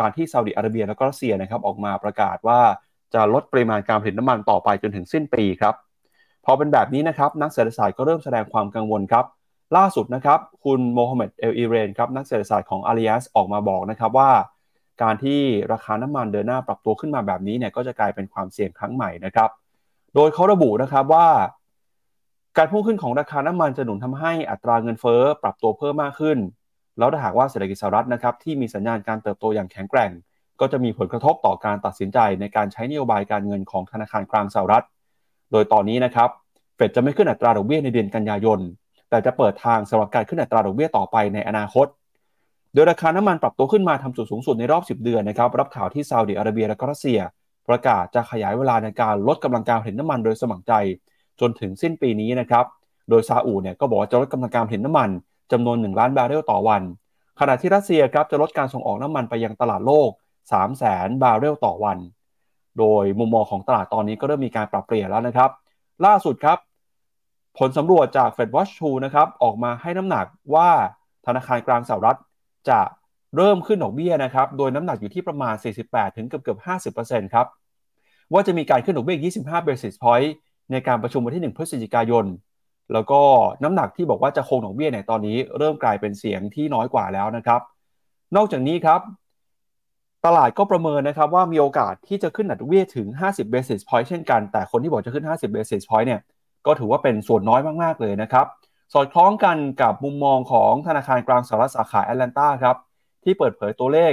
[0.00, 2.60] การที่ซาอุดิอาระเบีย และก็รัสเซียนะครับออกมาประกาศว่า
[3.14, 5.74] จะลดปริมาณการผลิตน้ำมันต่อไปจนถึงสิ้นปีครับ
[6.44, 9.24] พอเป็นแบบนี้นะครับนักเศรษฐศาสตร์ก็เริ่มแสดงความกังวลครับ
[9.76, 14.30] ล่าสุดนะครับคุณโมฮัมเหม็ดเอลอิเรนครับนักเศรษฐศาสตร์ของอาริยัสออกมาบอกนะครับว่า
[15.02, 15.40] การที่
[15.72, 19.50] ราคาน้ำมันเดินหน้าปรับตัวขึ้นมาแบบนี้เนี่ยก็จะกลายเป็นความเสี่ยงครั้งใหม่นะครับ
[20.14, 21.28] โดยเขาระบุนะครับว่า
[22.56, 26.38] การพุ่งขึ้นของราคาน้ำมันจะหนุนทำให้อัตราเงินเฟ้อปรับตัวเพิ่มมากขึ้น
[26.98, 30.10] แล้วถ้าหากว่าเศรษฐกิจสหรัฐนะครับที่มีสัญญาณการเติบโตอย่างแข็งแกร่ง
[30.60, 34.84] ก็จะมีผลกระทบต่อการตัดสินใจในการใช้นโยบายการเงินของธนาคารกลางสหรัฐ
[35.52, 36.28] โดยตอนนี้นะครับ
[36.76, 38.60] เฟดจะไม่ขึ้นอัตราดอกเบี้ยในเดือนกันยายน
[39.10, 41.86] แต่จะเปิดทางสำหรับการขึ้นอัตราดอกเบี้ยต่อไปในอนาคต
[42.74, 47.20] โดยราคาน้ำมันปรับตัวขึ้นมาทำจุดสูงสุดในรอบ 10 เดือนนะครับรับข่าวที่ซาอุดิอาระเบียและรัสเซีย
[47.68, 50.72] ประกาศจะขยายเวลาในการลดกำลังการผลิตน้ำมันโดยสมัครใจ
[51.40, 52.64] จนถึงสิ้นปีนี้นะครับ
[53.10, 55.10] โดยซาอุเนี่ยก็บอกว่าจะลดกำลังการผลิตน้ำมัน
[55.52, 56.82] จำนวน 1 ล้านบาร์เรลต่อวัน
[57.40, 60.10] ขณะที่รัสเซียครับจะลดการส่งออกน้ำมันไปยังตลาดโลก
[60.52, 61.98] 3 0 0แสนบาร์เรลต่อวัน
[62.78, 65.50] โดยมุมมองของตลาดตอนนี้ก็เริ่มมีการปรับเปลี่ยนแล้วนะครับ
[66.06, 66.58] ล่าสุดครับ
[67.58, 70.70] ผลสำรวจจาก Fed Watch 2นะครับออกมาให้น้ำหนักว่า
[71.26, 72.18] ธนาคารกลางสหรัฐ
[72.68, 72.80] จะ
[73.36, 75.54] เริ่มขึ้นดอกเบี้ยนะครับ โดยน้ำหนักอยู่ที่ประมาณ
[75.86, 76.58] 48 ถึงเกือบเกือบ
[76.96, 77.46] 50%ครับ
[78.32, 80.28] ว่าจะมีการขึ้นดอกเบี้ย 25 basis point
[80.70, 82.24] ในการประชุมวันที่ 1 พฤศจิกายน
[82.92, 83.20] แล้วก็
[83.62, 87.60] น้ำหนักที่บอกว่าจะคงดอกเบี้ยในตอนนี้เริ่มกลายเป็นเสียงที่น้อยกว่าแล้วนะครับ
[88.36, 89.00] นอกจากนี้ครับ
[90.26, 96.20] ตลาดก็ประเมินนะครับว่ามีโอกาสที่จะขึ้นดอกเบี้ยถึง 50 basis point เช่นกัน แต่คนที่บอกจะขึ้น 50 basis point เนี่ย
[96.66, 98.46] ก็ถือว่าเป็นส่วนน้อยมากๆเลยนะครับ
[98.92, 102.76] สอดคล้องกันกับมุมมองของธนาคารกลางสหรัฐสาขาแอตแลนตาครับ
[103.28, 104.12] ที่เปิดเผยตัวเลข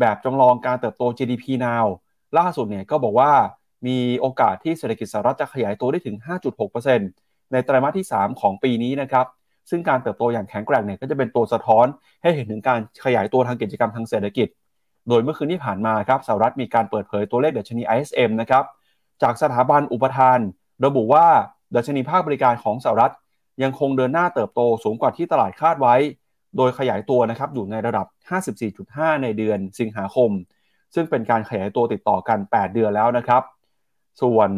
[0.00, 1.86] แบบจำลองการเติบโต GDP now
[2.38, 3.32] ล่าสุดเนี่ยก็บอกว่า
[3.86, 6.16] มีโอกาสที่เศรษฐกิจสหรัฐจะขยายตัวได้ถึง
[6.84, 9.26] 5.6%ในไตรมาสที่ 3 ของปีนี้นะครับ
[9.70, 11.86] ซึ่งการเติบโตอย่างแข็งแกร่งเนี่ยก็จะเป็นตัวสะท้อน
[12.22, 14.48] ให้เห็นถึงการขยายตัวทางกิจกรรมทางเศรษฐกิจ
[15.08, 18.64] โดยเมื่อคืนที่ผ่านมาครับสหรัฐมีการเปิดเผยตัวเลขดัชนี ISM นะครับ
[19.22, 20.38] จากสถาบันอุปทาน
[20.84, 21.26] ระบุว่า
[21.76, 23.12] ดัชนีภาคบริการของสหรัฐ
[23.62, 25.96] ยังคงเดินหน้าเติบโตสูงกว่าที่ตลาดคาดไว้
[26.56, 28.06] โดยขยายตัวนะครับอยู่ในระดับ
[28.64, 30.30] 54.5 ในเดือนสิงหาคม
[30.94, 33.42] ซึ่งเป็นการขยายตัวติดต่อกัน 8 เดือนแล้วนะครับ
[34.22, 34.50] ส่วน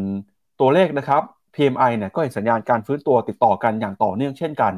[0.61, 1.23] ตัวเลขนะครับ
[1.55, 4.73] PMI เนี่ยก็เห็นสัญญาณการฟื้นตัวติดต่อกันอย่างต่อเนื่องเช่นกัน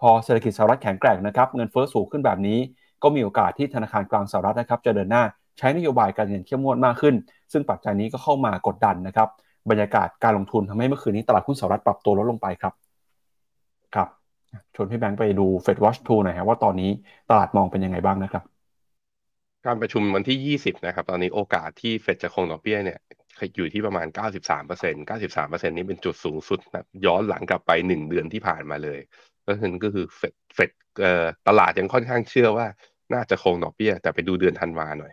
[0.00, 2.58] พอเศรษฐกิจสหรัฐแข็งแกร่งนะครับเงินเฟ้อสูงขึ้นแบบนี้
[3.02, 5.22] ก็มีโอกาสที่ธนาคารกลางสหรัฐนะครับจะเดินหน้า
[5.58, 7.14] ใช้นโยบายการเงินเข้มงวดมากขึ้น
[7.52, 9.28] ซึ่งปัจจัยนี้ก็เข้ามากดดันนะครับ
[9.70, 12.72] บรรยากาศการลงทุนทำให้เมื่อคืนนี้ตลาดหุ้นสหรัฐปรับตัวลดลงไปครับ
[14.74, 16.90] ชวนพี่แบงค์ไปดู Fed Watch 2หน่อยครับว่าตอนนี้
[17.30, 18.42] ตลาดมองเป็นยังไงบ้างนะครับ
[19.66, 22.98] การประชุมวันที่ 20 นะครับ ตอนนี้โอกาสที่เฟดจะคงดอกเบี้ยเนี่ย
[23.56, 29.00] อยู่ที่ประมาณ 93เปอร์เซ็นต์93เปอร์เซ็นต์นี้เป็นจุดสูงสุดนะย้อนหลังกลับไป 1 เดือนที่ผ่านมาเลย
[29.48, 30.70] ก็คือก็คือเฟดเฟด
[31.48, 32.66] ตลาดยังค่อนข้างเชื่อว่า
[33.14, 35.12] น่าจะคงดอกเบี้ย แต่ไปดูเดือนธันวาหน่อย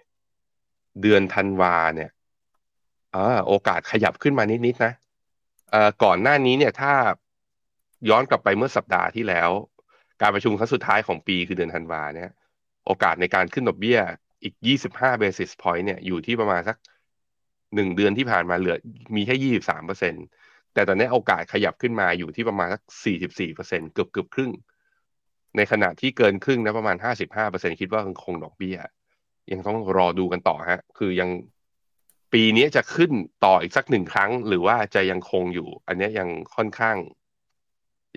[1.02, 2.10] เดือนธันวาเนี่ย
[3.16, 4.94] อ่าโอกาสขยับขึ้นมานิดๆนะ
[6.04, 6.94] ก่อนหน้านี้เนี่ยถ้า
[8.10, 9.50] ย้อนกลับไปเมื่อสัปดาห์ที่แล้ว
[10.22, 12.32] การประชุมครั้งสุดท้ายของปีคือเดือนธันวาเนี่ย
[12.86, 14.00] โอกาสในการขึ้นดอกเบี้ย
[14.44, 14.56] อีก
[14.90, 16.78] 25 basis point เนี่ยอยู่ที่ประมาณสัก
[17.76, 18.78] หนึ่งเดือนที่ผ่านมาเหลือ
[19.16, 20.14] มีแค่ 23เปอร์เซ็น
[20.74, 22.82] แต่ตอนนี้โอกาสขยับขึ้นมาอยู่ที่ประมาณสัก
[23.20, 24.52] 44เปอร์เซ็นเกือบเกือบครึ่ง
[25.58, 28.78] ในขณะที่เกินครึ่งนะประมาณ 55เปอร์เซ็นคิดว่าคงดอกเบี้ย
[29.52, 31.30] ยังต้องรอดูกันต่อฮะ คือยัง
[32.34, 33.12] ปีนี้จะขึ้น
[33.46, 36.98] ต่ออีกสักหนึ่งครั้ง หรือว่าจะยังคงอยู่ อันนี้ยังค่อนข้าง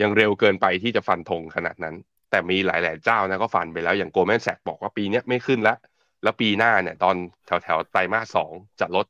[0.03, 1.95] ยังเร็วเกินไปที่จะฟันธงขนาดนั้น
[2.31, 5.77] แต่มีหลาย ๆ เจ้านะก็ฟันไปแล้วอย่างโกลแมนแซกบอกว่าปีนี้ไม่ขึ้นแล้ว
[6.23, 9.07] แล้วปีหน้าเนี่ยตอนแถวแถวไตรมาสสองจะลด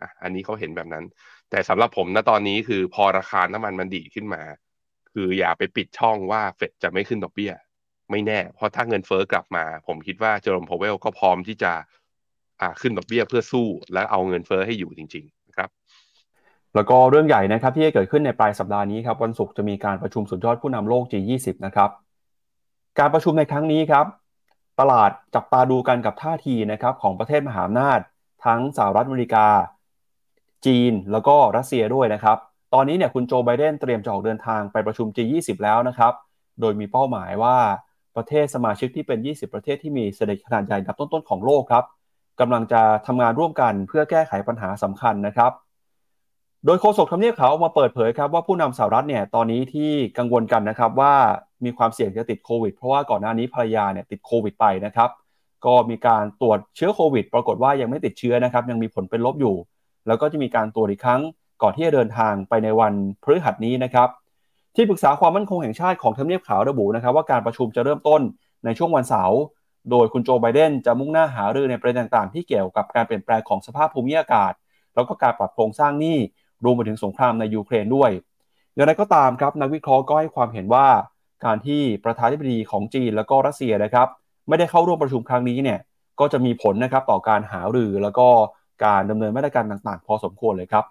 [0.00, 1.04] อะอันนี้เขาเห็นแบบนั้น
[1.50, 4.42] แต่สำหรับผมนะตอนนี้คือพอราคาน้ำมันมันดีขึ้นมา
[5.12, 7.52] คืออย่าไปปิดช่องว่าเฟดจะไม่ขึ้นดอกเบี้ย
[8.10, 11.72] ไม่แน่ เพราะถ้าเงินเฟ้อกลับมา ผมคิดว่าเจอร์มพาวเวลก็พร้อมที่จะ
[12.60, 15.43] อ่าขึ้นดอกเบี้ยเพื่อสู้ และเอาเงินเฟ้อให้อยู่จริง ๆ
[16.74, 21.90] แล้วก็เรื่องใหญ่นะครับที่จะเกิดขึ้นในปลายสัปดาห์นี้ครับวันศุกร์จะมีการประชุมสุดยอดผู้นำโลก G20 นะครับ
[22.98, 24.06] การประชุมในครั้งนี้ครับ
[24.80, 28.00] ตลาดจับตาดูกันกับท่าทีนะครับของประเทศมหาอำนาจ
[28.44, 29.46] ทั้งสหรัฐอเมริกา
[30.66, 32.38] จีน แล้วก็รัสเซียด้วยนะครับ
[32.74, 36.12] ตอนนี้เนี่ยคุณโจไบเดนเตรียมจะออกเดินทางไปประชุม G20 แล้วนะครับ
[36.60, 37.56] โดยมีเป้าหมายว่า
[38.16, 41.84] ประเทศสมาชิกที่เป็น 20 ประเทศที่มีเศรษฐกิจขนาดใหญ่ดับต้นๆของโลกครับ
[42.40, 45.52] กำลังจะทำงานร่วมกันเพื่อแก้ไขปัญหาสำคัญนะครับ
[46.66, 51.14] โดยโฆษกทำเนียบขาวออกมาเปิดเผยครับว่าผู้นำสหรัฐเนี่ยตอนนี้ที่กังวลกันนะครับว่า
[51.64, 55.10] มีความเสี่ยงจะติดโควิด เพราะว่าก่อนหน้านี้ภรรยาเนี่ยติดโควิดไปนะครับ
[55.66, 59.56] ก็มีการตรวจเชื้อโควิด ปรากฏว่ายังไม่ติดเชื้อนะครับ ยังมีผลเป็นลบอยู่
[60.06, 61.20] แล้วก็จะมีการตรวจอีกครั้ง
[61.62, 64.08] ก่อนที่จะเดินทางไปในวันพฤหัสนี้นะครับ
[64.76, 68.20] ที่ปรึกษาความมั่นคงแห่งชาติของทำเนียบขาวระบุนะครับ ว่าการประชุมจะเริ่มต้น
[68.64, 69.40] ในช่วงวันเสาร์
[69.90, 74.52] โดยคุณโจไบเดนจะมุ่งหน้าหารือในประเด็นต่างๆ ที่เกี่ยวกับการเปลี่ยนแปลงของสภาพภูมิอากาศ
[74.94, 76.18] แล้วก็การปรับโครงสร้างหนี้
[76.64, 78.10] รวมไปถึงสงครามในยูเครนด้วย
[78.74, 80.86] อย่างไรก็ตามครับนักวิเคราะห์ก็ให้ความเห็นว่า
[81.44, 84.08] การที่ประธานาธิบดีของจีนแล้วก็รัสเซียนะครับ
[84.48, 85.78] ไม่ได้เข้าร่วมประชุมครั้งนี้เนี่ย
[86.20, 88.28] ก็จะมีผลนะครับต่อการหารือแล้วก็
[88.84, 90.84] การดำเนินมาตรการต่างๆ พอสมควรเลยครับ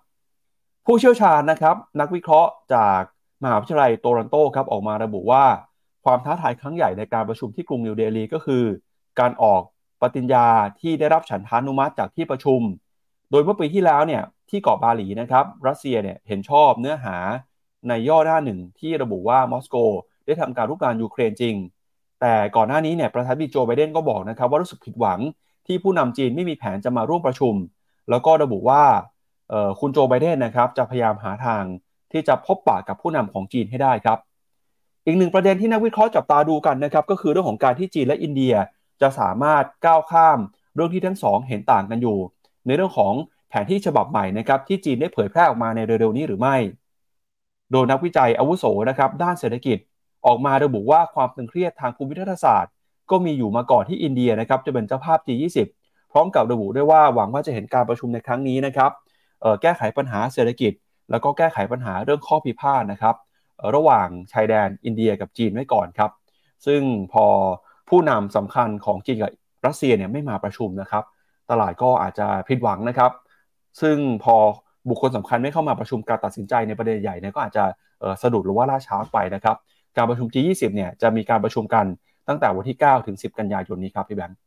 [0.85, 3.01] ผู้เชี่ยวชาญนะครับนักวิเคราะห์จาก
[3.43, 5.45] มหาวิทยาลัยโตรอนโตครับออกมาระบุว่า
[6.05, 8.63] ความท้าทายครั้งใหญ่ในการประชุมที่กรุงนิวเดลีก็คือ
[9.19, 9.61] การออก
[10.01, 10.47] ปฏิญญา
[10.79, 12.61] ที่ได้รับฉันทานุมัติจากที่ประชุม
[13.31, 17.17] โดยเมื่อปีที่แล้วเนี่ยที่เกาะบาหลีนะครับรัสเซียเนี่ยเห็นชอบเนื้อหา
[17.89, 19.75] ในย่อหน้าหนึ่งที่ระบุว่ามอสโก
[20.25, 21.55] ได้ทำการรุกรานยูเครนจริง
[22.21, 25.19] แต่ก่อนหน้านี้เนี่ยประธานาธิบดีโจไบเดนก็บอกนะครับว่ารู้สึกผิดหวัง
[25.67, 27.55] ที่ผู้นำจีนไม่มีแผนจะมาร่วมประชุม
[28.09, 28.83] แล้วก็ระบุว่า
[29.79, 31.63] คุณโจไบเดนนะครับจะพยายามหาทาง
[32.11, 34.17] ที่จะพบปะกับผู้นำของจีนให้ได้ครับ
[35.05, 38.55] อีกหนึ่งประเด็นที่นักวิเคราะห์จับตาดูกันนะครับก็คือเรื่องของการที่จีนและอินเดีย
[39.01, 40.39] จะสามารถก้าวข้าม
[40.75, 42.17] เรื่องที่ทั้งสองเห็นต่างกันอยู่
[42.65, 43.13] ในเรื่องของ
[43.53, 46.55] ผนที่ฉบับใหม่นะครับที่จีนได้เผยแพร่ออกมาในเร็วๆนี้หรือไม่
[47.71, 49.77] โดยนักวิจัยอาวุโสนะครับด้านเศรษฐกิจ
[50.25, 52.73] ออกมาระบุว่าความตึงเครียดทางภูมิรัฐศาสตร์
[53.11, 55.57] ก็มีอยู่มาก่อนที่อินเดียนะครับจะเป็นเจ้าภาพ G20
[56.11, 58.91] พร้อมกับระบุด้วยว่าหวังว่าจะเห็นการประชุมในครั้งนี้นะครับ
[59.61, 60.73] แก้ไขปัญหาเศรษฐกิจ
[61.11, 63.15] แล้วก็แก้ไขปัญหาเรื่องข้อพิพาทนะครับ
[63.75, 66.11] ระหว่างชายแดนอินเดียกับจีนไว้ก่อนครับ
[66.65, 66.81] ซึ่ง
[67.13, 67.25] พอ
[67.89, 69.31] ผู้นำสำคัญของจีนกับ
[69.65, 71.03] รัสเซียเนี่ยไม่มาประชุมนะครับ
[71.49, 73.11] ตลาดก็อาจจะผิดหวังนะครับ
[73.81, 74.35] ซึ่งพอ
[74.89, 77.63] บุคคลสำคัญไม่เข้ามาประชุมการตัดสินใจในประเด็นใหญ่เนี่ยก็อาจจะ
[78.21, 79.55] สะดุดหรือว่าล่าช้าไปนะครับ
[79.97, 81.85] การประชุม G20 เนี่ยจะมีการประชุมกัน
[82.27, 84.37] ตั้งแต่วันที่ 9 ถึง 10 กันยายนนี้ครับพี่แบงค์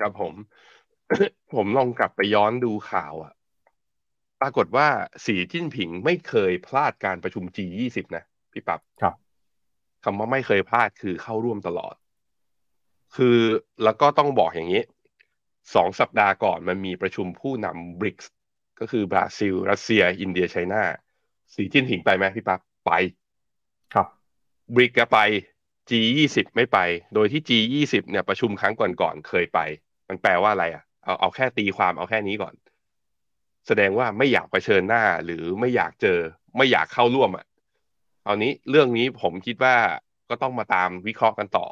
[0.00, 0.32] ครับผม
[1.54, 3.32] ผมลองกลับไปย้อนดูข่าวอะ
[4.40, 4.86] ปรากฏว่า
[5.24, 9.14] สีจิ้นผิงไม่เคยพลาดการประชุม G20 นะพี่ปับ๊บครับ
[10.04, 11.94] คำว่าไม่เคยพลาดคือเข้าร่วมตลอด
[13.16, 13.36] คือ
[13.84, 14.82] แล้วก็ต้องบอกอย่างนี้
[15.74, 18.32] สองสัปดาห์ก่อนมันมีประชุมผู้นำบริกส์
[18.80, 20.82] ก็คือบราซิล รัสเซีย อินเดียไชน่า
[21.54, 22.90] สีจิ้นผิงไปไหมพี่ปับ๊บไป
[23.94, 24.06] ครับ
[24.74, 25.18] บริกก็ไป
[25.90, 26.78] G20 ไม่ไป
[27.14, 29.58] โดยที่ G20 เนี่ยประชุมครั้งก่อนๆเคยไป
[30.08, 32.54] มันแปลว่าอะไรอะเอาเอาแค่ตีความเอาแค่นี้ก่อน
[33.66, 36.18] แสดงว่าไม่อยากไปเชิญหน้าหรือไม่อยากเจอ
[36.56, 37.46] ไม่อยากเข้าร่วมอะ
[38.24, 39.76] เอานี้เรื่องนี้ผมคิดว่า
[40.28, 41.66] ก็ต้องมาตามวิเคราะห์กันต่อ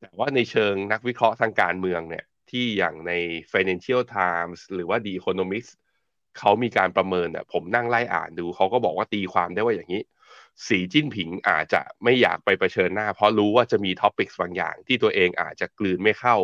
[0.00, 3.12] แต่ว่าในเชิงนักวิเคราะห์ทางการเมืองเนี่ย ที่อย่างใน
[3.52, 5.70] Financial Times หรือว่า The Economist
[6.38, 10.02] เขามีการประเมินอะผมนั่งไล่อ่านดู เขาก็บอกว่าตีความได้ว่าอย่างนี้
[10.66, 16.36] สีจิ้นผิงอาจจะไม่อยากไปประชิญหน้า เพราะรู้ว่าจะมีท็อปิกบางอย่าง ที่ตัวเองอาจจะกลืนไม่เข้า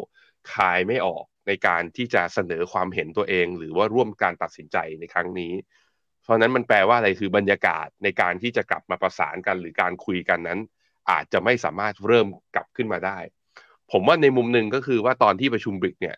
[0.53, 5.53] คายไม่ออกในการที่จะเสนอความเห็นตัวเอง หรือว่าร่วมการตัดสินใจในครั้งนี้
[6.23, 10.61] เพราะนั้นมันแปลว่าอะไรคือบรรยากาศในการที่จะกลับมาประสานกันหรือการคุยกันนั้น
[11.11, 13.19] อาจจะไม่สามารถเริ่มกลับขึ้นมาได้
[13.93, 16.17] ผมว่าในมุมหนึ่งก็คือว่าตอนที่ประชุมบริกเนี่ย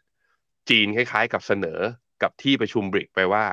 [0.68, 1.78] จีนคล้ายๆ กับเสนอ
[2.22, 3.44] กับที่ประชุมบริกไปว่า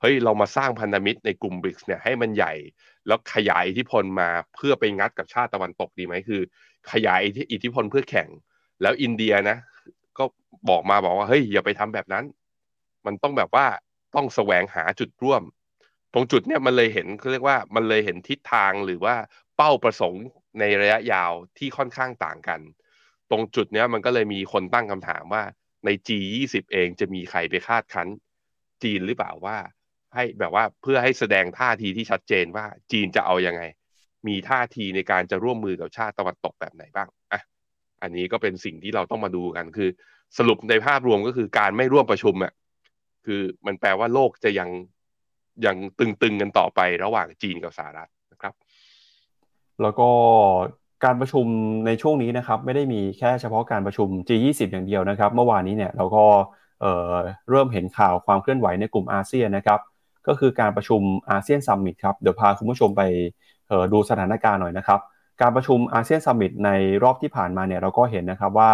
[0.00, 2.52] เฮ้ยเรามาสร้างพันธมิตรในกลุ่มบริกเนี่ยให้มันใหญ่
[3.06, 6.40] แล้วขยายอิทธิพลมาเพื่อไปงัดกับชาติตะวันตกดีไหมคือ
[6.92, 7.20] ขยาย
[7.52, 8.28] อิทธิพลเพื่อแข่ง
[8.82, 9.58] แล้วอินเดียนะ
[10.18, 10.24] ก็
[10.68, 12.24] บอกมาบอกว่าเฮ้ยอย่าไปทำแบบนั้น
[13.06, 13.66] มันต้องแบบว่า
[14.14, 15.42] ต้องแสวงหาจุดร่วม
[16.12, 19.14] ตรงจุดเนี่ยมันเลยเห็นเขาเรียกว่ามันเลยเห็นทิศทางหรือว่า
[19.56, 20.24] เป้าประสงค์
[20.58, 22.60] ในระยะยาวที่ค่อนข้างต่างกัน
[23.30, 25.42] ตรงจุดเนี้ยมันก็เลยมีคนตั้งคำถามว่า
[25.84, 28.08] ใน G20 เองจะมีใครไปคาดคั้น
[28.82, 29.56] จีนหรือเปล่าว่า
[30.14, 33.62] ให้แบบว่าเพื่อให้แสดงท่าทีที่ชัดเจนว่าจีนจะเอาอยัางไง
[34.28, 37.40] มีท่าทีในการจะร่วมมือกับชาติตะวันตกแบบไหนบ้างอะ
[38.02, 39.88] อันนี้ก็เป็นสิ่งที่เราต้องมาดูกันคือ
[40.38, 42.52] สรุปในภาพรวมก็คือการไม่ร่วมประชุมอะ
[43.26, 44.70] คือมันแปลว่าโลกจะยัง
[45.66, 48.54] ยังตึงๆกันต่อไประหว่างจีนกับสหรัฐนะครับ
[49.82, 50.08] แล้วก็
[51.04, 51.46] การประชุม
[51.86, 56.24] ในช่วงนี้นะครับไม่ได้มีแค่เฉพาะการประชุม G20 อย่างเดียวนะครับ เมื่อวานนี้เนี่ยเราก็
[56.80, 59.80] เเริ่มเห็นข่าวความเคลื่อนไหวในกลุ่มอาเซียนนะครับ
[60.26, 63.02] ก็คือการประชุมอาเซียนซัมมิตครับเดี๋ยวพาคุณผู้ชมไป
[63.92, 65.00] ดูสถานการณ์หน่อยนะครับ
[65.40, 66.70] การประชุมอาเซียน Summit ใน
[67.02, 68.70] รอบที่ผ่านมาเนี่ยเราก็เห็นนะครับว่า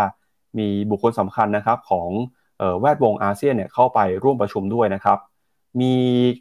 [0.58, 2.08] มีบุคคลสำคัญนะครับของ
[2.80, 5.18] แวดวงอาเซียนเนี่ยเข้าไปร่วมประชุมด้วยนะครับ
[5.80, 5.94] มี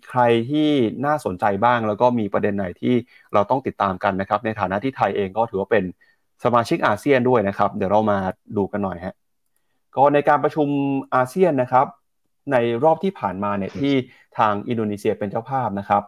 [0.09, 0.69] ใครที่
[1.05, 2.95] น่าสนใจบ้าง แล้วก็มีประเด็นไหนที่
[3.33, 5.83] เราต้องติดตามกันนะครับ ในฐานะที่ไทยเองก็ถือว่าเป็น
[6.43, 8.17] สมาชิกอาเซียนด้วยนะครับ เดี๋ยวเรามา
[8.57, 9.15] ดูกันหน่อยฮะ
[9.95, 10.67] ก็ในการประชุม
[11.15, 11.85] อาเซียนนะครับ
[12.51, 13.93] ในรอบที่ผ่านมาเนี่ยที่
[14.37, 16.03] ทางอินโดนีเซียเป็นเจ้าภาพนะครับ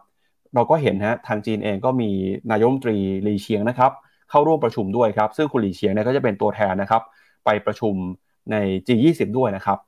[0.54, 2.10] เราก็เห็นฮะทางจีนเองก็มี
[2.50, 3.92] นายมนตรีหลีเชียงนะครับ
[4.30, 7.02] เข้าร่วมประชุมด้วยครับ ซึ่งคุณหลีเชียงเนี่ยก็จะเป็นตัวแทนนะครับ
[7.44, 7.94] ไปประชุม
[8.52, 8.56] ใน
[8.86, 9.78] G20 ด้วยนะครับ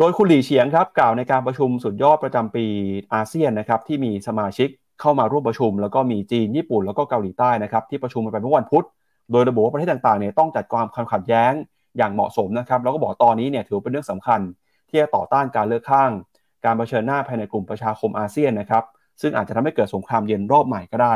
[0.00, 2.66] โดยคุณหลี่เฉียงครับกล่าวในการประชุมสุดยอดประจำปี
[3.14, 4.68] อาเซียนนะครับที่มีสมาชิก
[5.00, 8.84] เข้ามาร่วมประชุม แล้วก็มีจีนญี่ปุ่นแล้วก็เกาหลีใต้นะครับที่ประชุมไปเมื่อวันพุธ
[9.32, 11.52] โดยระบุว่าประเทศต่างๆเนี่ยต้องจัดความขัดแย้ง
[11.98, 14.40] อย่างเหมาะสมนะครับแล้วก็บอกตอนนี้เนี่ยถือเป็นเรื่องสำคัญ
[14.88, 16.10] ที่จะต่อต้านการเลือกข้าง
[16.64, 18.84] การเผชิญหน้าภายในกลุ่มประชาคมอาเซียนนะครับ
[19.20, 21.14] ซึ่งอาจจะทำให้เกิดสงครามเย็นรอบใหม่ก็ได้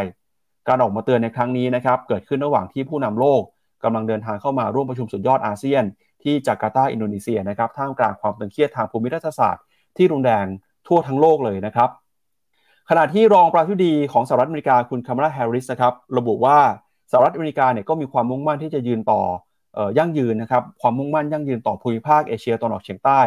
[0.68, 3.42] การออกมาเตือนในครั้งนี้นะครับเกิดขึ้นระหว่างที่ผู้นำโลก
[3.84, 5.84] กำลังเดินทางเข้ามาร่วมประชุมสุดยอดอาเซียน
[6.24, 9.64] ที่จาการ์ตาอินโดนีเซียนะครับท่ามกลางความตึงเครียดทางภูมิรัฐศาสตร์
[9.96, 10.46] ที่รุนแรง
[10.86, 11.90] ทั่วทั้งโลกเลยนะครับ
[12.90, 16.58] ขณะที่รองประธานาธิบดีของสหรัฐอเมริกาคุณคามาลาแฮร์ริสนะครับระบุว่า
[17.10, 19.22] สหรัฐอเมริกาเนี่ยก็มีความมุ่งมั่นที่จะยืนต่อ
[19.98, 23.20] ยั่งยืนนะครับความมุ่งมั่นยั่งยืนต่อภูมิภาคเอเชียตะวันออกเฉียงใต้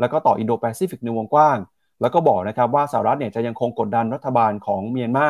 [0.00, 1.58] แล้วก็ต่ออินโดแปซิฟิกในวงกว้าง
[2.00, 5.28] แล้วก็บอกนะครับว่าสหรัฐเนี่ยจะยังคงกดดันรัฐบาลของเมียนมา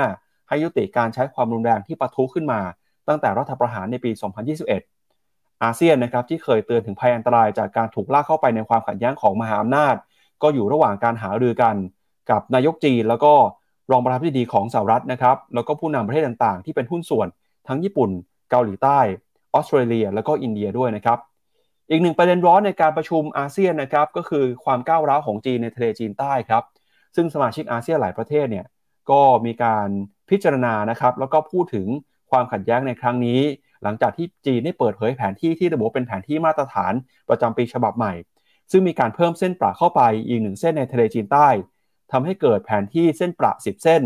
[0.48, 2.61] ให้ยุติการใช้ความรุนแรงที่ปะทุขึ้นมา
[3.09, 4.11] ตั้งแต่รัฐประหารในปี
[4.57, 4.97] 2021
[5.62, 9.94] อาเซียนนะครับที่เคยเตือนถึงภัยอันตรายจากการถูกลากเข้าไปในความขัดแย้งของมหาอำนาจ
[10.42, 11.75] ก็อยู่ระหว่างการหารือกัน
[12.31, 13.33] กับนายกจีน แล้วก็
[13.90, 17.29] รองประธานาธิบดีของสหรัฐนะครับแล้วก็ผู้นำประเทศต่างๆ ที่เป็นหุ้นส่วน
[17.68, 18.11] ทั้งญี่ปุ่น
[18.51, 18.99] เกาหลีใต้
[19.55, 21.18] ออสเตรเลีย แล้วก็อินเดียด้วยนะครับ
[21.90, 26.64] อีกหนึ่งประเด็นร้อนในการประชุมอาเซียนนะครับก็คือความก้าวร้าวของจีนในทะเลจีนใต้ครับ
[27.16, 28.66] ซึ่งสมาชิกอาเซียนหลายประเทศเนี่ย
[29.11, 29.88] ก็มีการ
[30.31, 31.87] พิจารณานะครับแล้วก็พูดถึง
[32.31, 33.40] ความขัดแย้งในครั้งนี้
[33.82, 36.92] หลังจากที่จีนได้เปิดเผยแผนที่ที่ระบุเป็นแผนที่มาตรฐาน
[37.28, 38.12] ประจำปีฉบับใหม่
[38.70, 41.48] ซึ่งมีการเพิ่มเส้นประเข้าไปอีกหนึ่งเส้นในทะเลจีนใต้
[42.12, 44.02] ทำให้เกิดแผนที่เส้นประ10 เส้น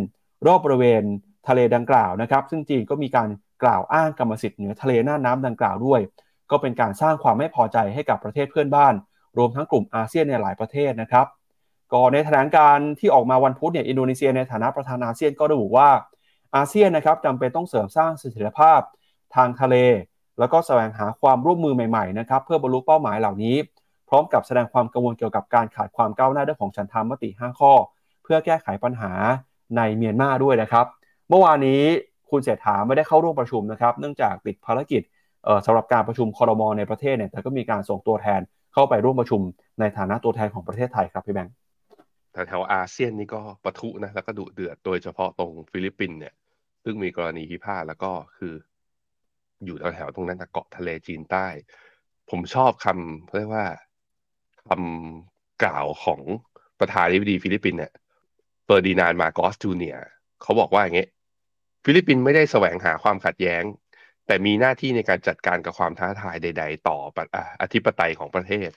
[0.47, 1.03] รอบบริเวณ
[1.49, 3.29] ทะเลดังกล่าวนะครับซึ่งจีนก็มีการ
[3.63, 6.01] กล่าวอ้างกรรมสิทธิ์เหนือทะเลหน้าน้ำดังกล่าวด้วย
[6.51, 8.95] ก็เป็นการสร้างความไม่พอใจให้กับประเทศเพื่อนบ้าน
[9.39, 11.27] รวมทั้งกลุ่มอาเซียนในหลายประเทศนะครับ
[11.93, 15.91] ก็ในแถลงการที่ออกมาวันพุธเนี่ยอินโดนีเซียในฐานะประธานอาเซียนก็ระบุว่า
[16.57, 18.81] อาเซียนนะครับจำเป็นต้องเสริมสร้างเสถียรภาพ
[19.37, 19.77] ทางทะเล
[20.39, 23.57] แล้วก็แสวงหาความร่วมมือใหม่ๆนะครับเพื่อบรรลุเป้าหมายเหล่านี้
[24.09, 27.73] พร้อมกับแสดงความกังวลเกี่ยวกับการขาดความก้าวหน้าเรื่องของฉันทามติ 5 ข้อ
[28.23, 29.13] เพื่อแก้ไขปัญหา
[29.77, 30.87] ในเมียนมาด้วยนะครับ
[31.29, 31.83] เมื่อวานนี้
[32.31, 35.03] คุณเศรษฐาไม่ได้เข้าร่วมประชุมนะครับ เนื่องจากติดภารกิจ
[35.67, 38.41] สำหรับการประชุมคอรมอในประเทศเนี่ยแต่ก็มีการส่งตัวแทน
[38.75, 39.41] เข้าไปร่วมประชุม
[39.81, 41.55] ในฐานะตัวแทนของประเทศไทยครับพี่แบงค์
[42.33, 46.35] แต่แถวอาเซียนนี่ก็ปะทุนะแล้วก็ดุเดือดโดยเฉพาะตรงฟิลิปปินส์เนี่ย
[46.85, 48.55] ซึ่งมีกรณีพิพาทแล้วก็คือ
[49.65, 51.47] อยู่แถวๆตรงนั้นเกาะทะเลจีนใต้
[52.31, 53.67] ผมชอบคำเรียกว่า
[54.69, 56.21] คำกล่าวของ
[56.81, 57.93] ประธานาธิบดีฟิลิปปินส์เนี่ย
[58.65, 59.97] เฟอร์ดินานด์ มาร์กอสจูเนียร์
[60.43, 61.07] เขาบอกว่าอย่างนี้
[61.85, 63.63] ฟิลิปปินส์ไม่ได้แสวงหาความขัดแย้ง
[64.27, 66.99] แต่มีหน้าที่ในการจัดการกับความท้าทายใด ๆ ต่อ
[67.63, 68.71] อธิปไตยของประเทศ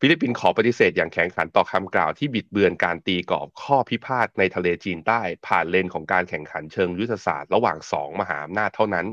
[0.00, 9.06] ฟิลิปปินส์ขอปฏิเสธอย่างแข็งขันต่อคำกล่าวที่บิดเบือนการตีกรอบข้อพิพาทในทะเลจีนใต้ ผ่านเลนส์ของการแข่งขันเชิงยุทธศาสตร์ระหว่างสองมหาอำนาจเท่านั้น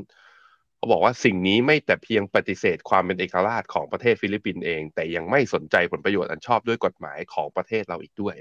[0.78, 8.36] เขาบอกว่าสิ่งนี้ไม่แต่เพียงปฏิเสธความเป็นเอกราชของประเทศฟิลิปปินส์เอง แต่ยังไม่สนใจผลประโยชน์อันชอบด้วยกฎหมายของประเทศเราอีกด้วย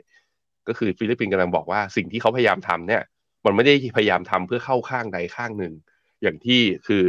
[0.67, 3.03] ก็คือฟิลิปปินส์กำลังบอกว่าสิ่งที่เขาพยายามทำเนี่ย
[3.45, 5.73] มันไม่ได้พยายามทำเพื่อเข้าข้างใดข้างหนึ่ง
[6.21, 7.03] อย่างที่คือ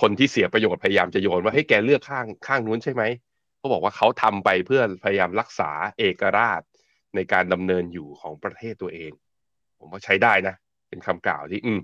[0.00, 3.02] คนที่เสียประโยชน์พยายามจะโยนว่าให้แกเลือกข้างข้างนู้นใช่ไหม
[3.58, 6.60] เขาบอกว่าเขาทำไปเพื่อพยายามรักษาเอกราช
[7.14, 9.12] ในการดำเนินอยู่ของประเทศตัวเอง
[9.78, 10.54] ผมว่าใช้ได้นะ
[10.88, 11.80] เป็นคำกล่าวที่ อืม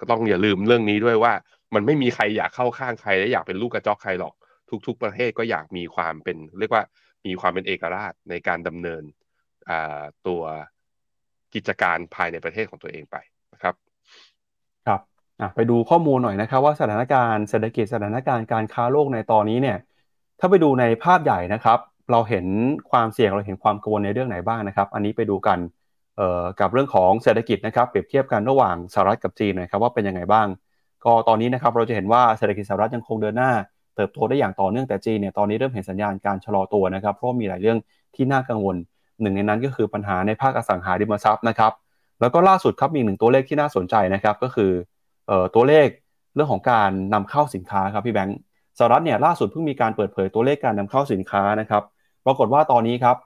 [0.00, 1.32] ก็ต้องอย่าลืมเรื่องนี้ด้วยว่า
[1.74, 4.34] มันไม่มีใครอยากเข้าข้างใครและอยากเป็นลูกกระจอกใครหรอก
[4.86, 6.84] ทุก ๆ ประเทศก็อยากมีความเป็น เรียกว่า
[7.26, 9.02] มีความเป็นเอกราชในการดำเนิน
[10.26, 10.42] ตัว
[11.54, 13.16] กิจการภายในประเทศของตัวเองไป
[13.52, 13.74] นะครับ
[14.86, 15.00] ครับ
[15.54, 19.78] ไปดูข้อมูลหน่อยนะครับ ว่าสถานการณ์เศรษฐกิจสถานการณ์การค้าโลกในตอนนี้เนี่ย
[20.40, 21.78] ถ้าไปดูในภาพใหญ่นะครับ
[22.10, 22.46] เราเห็น
[22.90, 25.58] ความเสี่ยงเราเห็นความกังวลในเรื่องไหนบ้างนะครับ อันนี้ไปดูกัน
[26.60, 30.46] กับเรื่องของเศรษฐกิจนะครับเปรียบเทียบกันระหว่างสหรัฐกับจีนนะครับว่าเป็นยังไงบ้าง
[31.04, 33.52] ก็ตอนนี้นะครับเราจะเห็นว่าเศรษฐกิจสหรัฐยังคงเดินหน้า
[33.96, 37.78] เติบโตได้อย่างต่อเนื่องแต่จีนเนี่ยตอนนี้เริ่มเห็นสัญญาณการชะลอตัวนะครับเพราะมีหลายเรื่อง
[38.14, 38.76] ที่น่ากังวล
[39.20, 41.72] หนึ่งในนั้นก็คือปัญหาในภาคอสังหาริมทรัพย์นะครับ
[42.20, 44.70] แล้วก็ล่าสุดครับมีหนึ่งตัวเลขที่น่าสนใจนะครับก็คือ
[45.30, 45.88] ออตัวเลข
[46.34, 48.38] เรื่องของการนำเข้าสินค้าครับพี่แบงค์
[48.78, 51.82] สหรัฐเนี่ยล่าสุดเพิ่งมีการเปิดเผยตัวเลขการนำเข้าสินค้านะครับ
[52.26, 53.16] ปรากฏว่าตอนนี้ครับ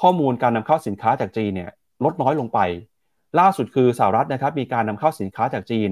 [0.00, 1.70] ข้อมูลการนำเข้าสินค้าจากจีนเนี่ย
[2.04, 2.58] ลดน้อยลงไป
[3.40, 5.90] ล่าสุดคือสหรัฐนะครับมีการนำเข้าสินค้าจากจีน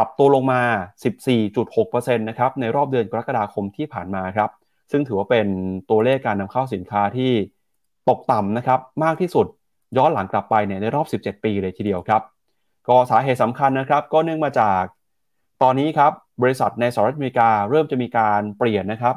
[0.00, 0.62] ปรับตัวลงมา
[1.44, 4.50] 14.6%นะครับในรอบเดือนกรกฎาคมที่ผ่านมาครับ
[4.90, 5.46] ซึ่งถือว่าเป็น
[5.90, 7.32] ตัวเลขการนำเข้าสินค้าที่
[8.08, 9.46] ตกต่ำนะครับมากที่สุด
[9.96, 12.22] ย้อนหลังกลับไปเนี่ยในรอบ 17 ปีเลยทีเดียวครับ
[12.88, 14.82] ก็สาเหตุสำคัญนะครับ ก็เนื่องมาจาก
[15.62, 19.16] ตอนนี้ครับบริษัทในสหรัฐอเมริกาเริ่มจะมีการเปลี่ยนนะครับ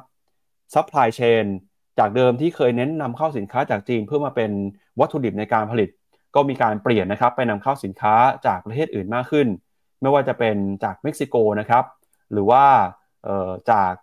[0.74, 1.46] supply chain
[2.00, 4.52] จากเดิมที่เคยเน้นนำเข้าสินค้าจากจีนเพื่อมาเป็น
[5.00, 5.90] วัตถุดิบในการผลิต
[6.36, 8.16] ก็มีการเปลี่ยนนะครับไปนำเข้าสินค้า
[8.46, 9.48] จากประเทศอื่นมากขึ้น
[10.02, 11.84] ไม่ว่าจะเป็นจากเม็กซิโกนะครับ
[12.32, 12.64] หรือว่า
[13.72, 13.94] จาก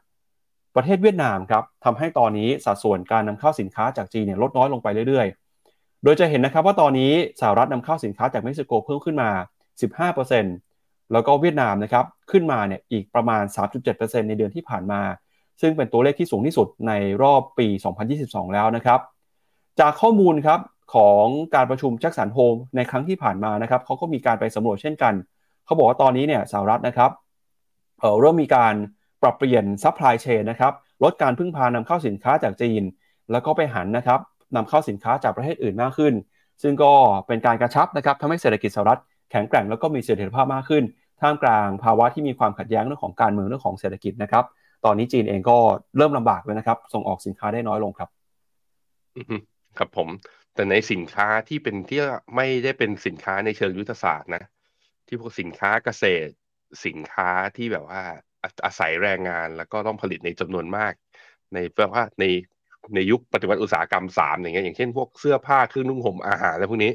[0.77, 9.31] ประเทศเวียดนามครับทำให้ตอนนี้สัดส่วนการนำเข้าสินค้าจากจีนเนี่ยลดน้อยลงไปเรื่อยๆ โดยจะเห็นนะครับว่าตอนนี้สหรัฐนำเข้าสินค้าจากเม็กซิโกเพิ่มขึ้นมา
[10.01, 13.43] 15%แล้วก็เวียดนามนะครับขึ้นมาเนี่ยอีกประมาณ
[13.87, 15.01] 3.7%ในเดือนที่ผ่านมา
[15.61, 17.67] ซึ่งเป็นตัวเลขที่สูงที่สุดในรอบปี
[18.11, 19.01] 2022 แล้วนะครับ
[19.81, 20.61] จากข้อมูลครับ
[20.95, 25.15] ของการประชุม Jackson Hole ในครั้งที่ผ่านมานะครับเขาก็มีการไปสำรวจเช่นกัน
[25.68, 27.11] เขาบอกว่าตอนนี้เนี่ยสหรัฐนะครับ
[28.01, 28.74] เริ่มมีการ
[29.22, 30.72] ปรับเปลี่ยน supply chain นะครับ
[31.04, 32.83] ลดการพึ่งพานำเข้าสินค้าจากจีน
[33.33, 34.20] แล้วก็ไปหันนะครับ
[34.57, 36.14] นำเข้าสินค้าจากประเทศอื่นมากขึ้น
[36.62, 36.92] ซึ่งก็
[37.26, 39.00] เป็นการกระชับนะครับทำให้เศรษฐกิจสหรัฐ
[39.31, 40.85] แข็งแกร่งแล้วก็มีเสถียรภาพมากขึ้น
[41.20, 44.44] ท่ามกลางภาวะที่มีความขัดแย้งเรื่องของการเมืองเรื่องของเศรษฐกิจนะครับ
[44.85, 45.57] ตอนนี้จีนเองก็
[45.96, 48.09] เริ่มลำบากเลยนะครับ ส่งออกสินค้าได้น้อยลงครับ
[49.78, 50.09] ครับผม
[50.54, 52.00] แต่ในสินค้าที่เป็นที่
[52.37, 54.42] ไม่ได้เป็นสินค้าในเชิงยุทธศาสตร์นะ
[55.09, 56.33] ที่พวกสินค้าเกษตร
[56.87, 58.01] สินค้าที่แบบว่า
[58.64, 60.92] อาศัยแรงงานแล้วก็ต้องผลิตในจำนวนมาก
[61.55, 62.25] ในแปลว่าใน
[62.94, 66.92] ในยุคปฏิวัติอุตสาหกรรมสามอย่างเงี้ยอย่างเช่นพวกเสื้อผ้าเครื่องนุ่งห่มอาหารอะไรพวกนี้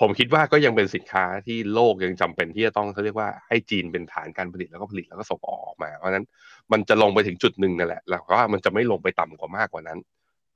[0.00, 6.24] ผมคิดว่าก็ยังเป็นสินค้าที่โลกยังจำเป็นที่จะต้องเขาเรียกว่าให้จีนเป็นฐานการผลิตแล้วก็ผลิตแล้วก็ส่งออกมา เพราะนั้น
[6.72, 9.98] มันจะลงไปถึงจุดหนึ่งนั่นแหละแล้วก็มันจะไม่ลงไปต่ำกว่ามากกว่านั้น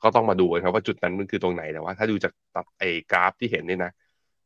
[0.02, 3.92] ก็ต้องมาดูกันครับว่าจุดนั้นมันคือตรงไหนแต่ว่า ถ้าดูจากตัดไอ้กราฟที่เห็นนี่นะ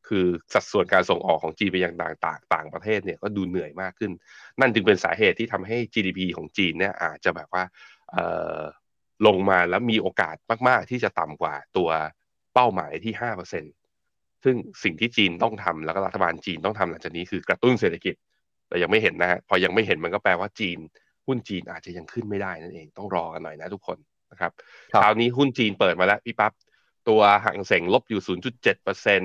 [0.09, 4.13] คือสัดส่วนการส่งออกของจีนไปยังต่างต่างต่างประเทศเนี่ยก็ดูเหนื่อยมากขึ้น
[4.61, 7.65] นั่นจึงเป็นสาเหตุที่ทำให้ GDP ของจีนเนี่ยอาจจะแบบว่า
[8.13, 8.59] เอ่อ
[9.27, 10.37] ลงมาแล้วมีโอกาส
[10.69, 11.91] มาก ๆ ที่จะต่ำกว่าตัว
[12.55, 13.65] เป้าหมายที่ห้าเปอร์เซ็น
[14.45, 18.15] ซึ่งสิ่งที่จีนต้องทำแล้วก็รัฐบาลจีนต้องทำหลังจากนี้คือกระตุ้นเศรษฐกิจ
[18.69, 20.79] แต่ยังไม่เห็นนะฮะพอยังไม่เห็นมันก็แปลว่าจีน
[21.27, 23.99] หุ้นจีนอาจจะยังขึ้นไม่ได้นั่นเองต้องรอกันหน่อยนะทุกคน
[24.33, 24.53] นะครับ
[25.03, 26.53] คราวนี้หุ้นจีนเปิดมาแล้วพี่ปับ๊บ
[27.09, 28.21] ตัวห่างเสงลบอยู่
[28.53, 29.23] 0.7%เปอร์เซ็น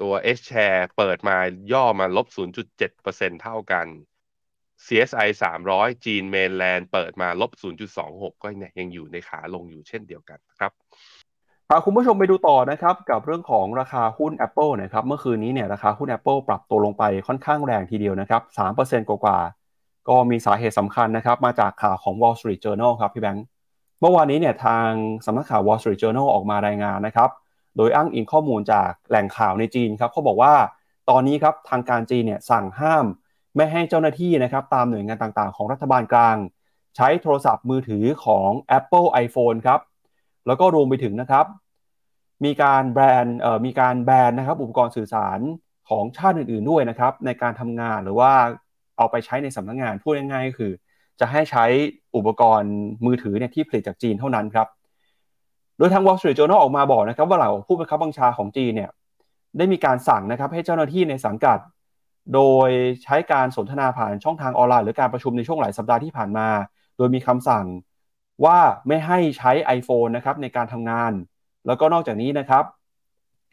[0.00, 1.36] ตัว S share เปิดมา
[1.72, 2.26] ย่อมาลบ
[2.84, 3.86] 0.7%เท่ากัน
[4.86, 5.28] CSI
[5.66, 7.50] 300 จีนเมนแลนด์เปิดมาลบ
[7.96, 10.72] 0.26 ก็เนี่ยยังอยู่ในขาลงอยู่เช่นเดียวกันครับ
[11.68, 18.42] พาคุณผู้ชมไปดูต่อนะครับกับเรื่องของราคาหุ้น Apple นะครับเมื่อคืนนี้เนี่ยราคาหุ้น Apple ปรับตัวลงไปค่อนข้างแรงทีเดียวนะครับ
[18.76, 23.44] 3%กว่าๆก็มีสาเหตุสำคัญนะครับมาจากข่าวของ Wall Street Journal ครับพี่แบงค์
[24.00, 24.88] เมื่อวานนี้เนี่ยทาง
[25.26, 27.30] สำนักข่าว Wall Street Journal ออกมารายงานนะครับ
[27.76, 30.54] โดยอ้างอิงข้อมูลจากแหล่งข่าวในจีนครับเขาบอกว่า
[31.10, 33.04] ตอนนี้ครับทางการจีนเนี่ยสั่งห้าม
[33.56, 36.36] ไม่ให้เจ้าหน้าที่นะครับตามหน่วยงานต่างๆ ของรัฐบาลกลาง
[36.96, 39.80] ใช้โทรศัพท์มือถือของ Apple iPhone ครับ
[40.46, 41.46] แล้วก็รวมไปถึงนะครับ
[42.44, 45.38] มีการแบรนด์เอ่อมีการแบนนะครับอุปกรณ์สื่อสาร
[45.88, 48.32] ของชาติอื่นๆด้วยนะครับในการทำงานหรือว่า
[48.96, 50.72] เอาไปใช้ในสำนักงงานพูดง่ายๆก็คือ
[51.20, 51.64] จะให้ใช้
[52.16, 52.72] อุปกรณ์
[53.06, 54.68] มือถือเนี่ยที่ผลิตจากจีนเท่านั้นครับ
[55.82, 58.90] ดยทาง Wall Street Journal ออกมาบอกนะครับว่าเหล่าผู้บังคับบัญชาของจีนเนี่ย
[59.58, 61.58] ได้มีการสั่งนะครับให้เจ้าหน้าที่ในสังกัด
[62.34, 62.68] โดย
[63.04, 66.48] ใช้การสนทนาผ่านช่องทางออนไลน์ หรือการประชุมในช่วงหลายสัปดาห์ที่ผ่านมา
[66.96, 67.64] โดยมีคำสั่ง
[68.44, 71.12] ว่าไม่ให้ใช้ iPhone นะครับในการทำงาน
[71.66, 72.64] แล้วก็นอกจากนี้นะครับ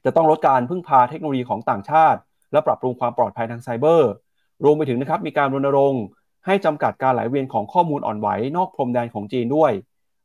[0.06, 2.20] จะต้องลดการพึ่งพาเทคโนโลยีของต่างชาติ
[2.52, 4.12] และปรับปรุงความปลอดภัยทางไซเบอร์
[4.63, 6.04] รวมไปถึงนะครับมีการรณรงค์
[6.46, 9.72] ให้จำกัดการไหลเวียนของข้อมูลอ่อนไหวนอกพรมแดนของจีนด้วย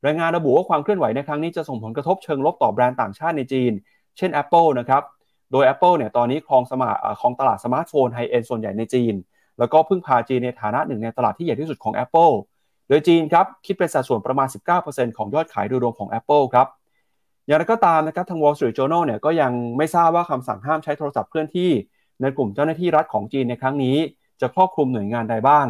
[0.07, 3.73] รายงานระบุว่าความเคลื่อนไหวในครั้งนี้จะส่งผลกระทบเชิงลบต่อแบรนด์ต่างชาติในจีน
[4.17, 5.03] เช่น Apple นะครับ
[5.53, 6.91] โดย Apple เนี่ยตอนนี้ครองสมา
[7.21, 9.15] ครองตลาดสมาร์ทโฟน high-end ส่วนใหญ่ในจีน
[9.59, 12.33] แล้วก็พึ่งพาจีนในฐานะหนึ่งในตลาดที่ใหญ่ที่สุดของ Apple
[12.89, 14.49] โดยจีนครับคิดเป็นสัดส่วนประมาณ
[14.83, 16.67] 19%ของยอดขายโดยรวมของ Apple ครับ
[17.47, 21.71] อย่างไรก็ตามนะครับทาง Wall Street Journal เนี่ยก็ยังไม่ทราบว่าคำสั่งห้ามใช้โทรศัพท์เคลื่อนที่
[22.21, 23.97] ในกลุ่มเจ้าหน้าที่รัฐของจีนในครั้งนี้
[24.41, 25.67] จะครอบคลุมหน่วยงานใดบ้าง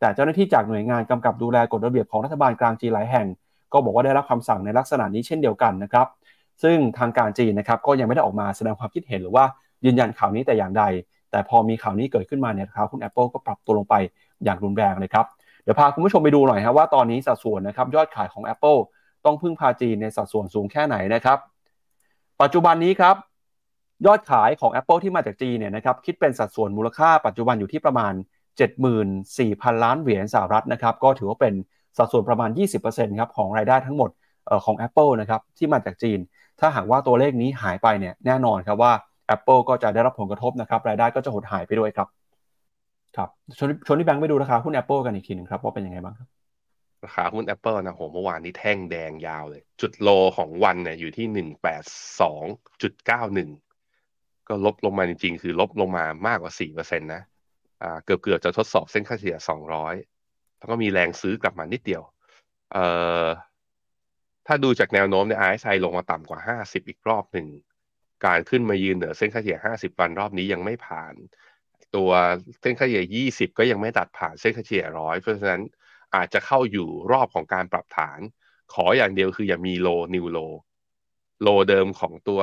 [0.00, 3.26] แต่เจ้าหน้าที่จากหน่วยงานกำกับดูแลกฎระเบียบของรัฐบาลกลางจีนหลายแห่ง
[3.72, 6.06] ก็บอกว่าได้รับคำสั่งในลักษณะนี้เช่นเดียวกันนะครับ
[6.62, 9.44] ซึ่งทางการจีนนะครับก็ยังไม่ได้ออกมาแสดงความคิดเห็นหรือว่า
[9.84, 10.84] ยืนยันข่าวนี้แต่อย่างใด
[11.30, 13.94] แต่พอมีข่าวนี้เกิดขึ้นมาเนี่ยราคาหุ้น Apple ก็ปรับตัวลงไป
[14.44, 15.26] อย่างรุนแรงเลยครับ
[15.62, 18.78] เดี๋ยวพาคุณผู้ชมไปดูหน่อยครับว่าตอนนี้สัดส่วนนะครับยอดขายของ Apple
[19.24, 21.38] ต้องพึ่งพาจีนในสัดส่วนสูงแค่ไหนนะครับ
[22.42, 23.16] ปัจจุบันนี้ครับ
[24.06, 28.12] ยอดขายของ Apple ที่มาจากจีนเนี่ยนะครับคิดเป็นสัดส่วนมูลค่าปัจจุบันอยู่ที่ประมาณ
[28.98, 31.54] 74,000 ล้านเหรียญสหรัฐนะครับก็ถือว่าเป็น
[31.96, 32.50] สัดส่วนประมาณ
[32.84, 34.10] 20%ครับของรายได้ทั้งหมด
[34.64, 36.18] ของ Apple นะครับที่มาจากจีน
[36.60, 38.92] ถ้าหากว่าตัวเลขนี้หายไปเนี่ยแน่นอนครับว่า
[39.34, 42.08] Apple ก็จะได้รับผลกระทบนะครับรายได้ก็จะหดหายไปด้วยครับ
[43.16, 43.28] ครับ
[43.58, 46.28] ชนชนที่แบงค์ไปดูราคาหุ้น Apple กันอีกทีนึงครับว่าเป็นยังไงบ้างครับ
[47.04, 51.82] ราคาหุ้น Apple นะโหเมื่อวานนี้แท่งแดงยาวเลย จุดโลของวันเนี่ยอยู่ที่หนึ่งแปด
[52.20, 52.44] สอง
[52.82, 53.50] จุดเก้าหนึ่ง
[54.48, 57.22] ก็ลบลงมาจริงๆ คือลบลงมามากกว่าสี่เปอร์เซ็นต์นะ
[57.82, 59.94] อ่าเกือบเกือบจะทดสอบเส้นค่าเฉลี่ยสองร้อย
[60.60, 62.02] แล้วก็มีแรงซื้อกลับมานิดเดียว
[62.72, 62.86] เอ่
[63.24, 63.26] อ
[64.46, 67.46] ถ้าดูจากแนวโน้มเนี่ย RSI ลงมาต่ำกว่าห้าสิบอีกรอบหนึ่ง
[68.26, 71.14] การขึ้นมายืนเหนือเส้นค่าเฉลี่ยห้าสิบวันรอบนี้ยังไม่ผ่าน
[71.96, 72.10] ตัว
[72.60, 75.62] เส้นค่าเฉลี่ยยี่สิบก็ยังไม่ตัดผ่านเส้นค่าเฉลี่ยร้อยเพราะฉะนั้น
[76.14, 78.20] อาจจะเข้าอยู่รอบของการปรับฐาน
[78.74, 80.38] ขออย่างเดียวคืออย่ามีโลนิวโล
[81.42, 82.42] โลเดิมของตัว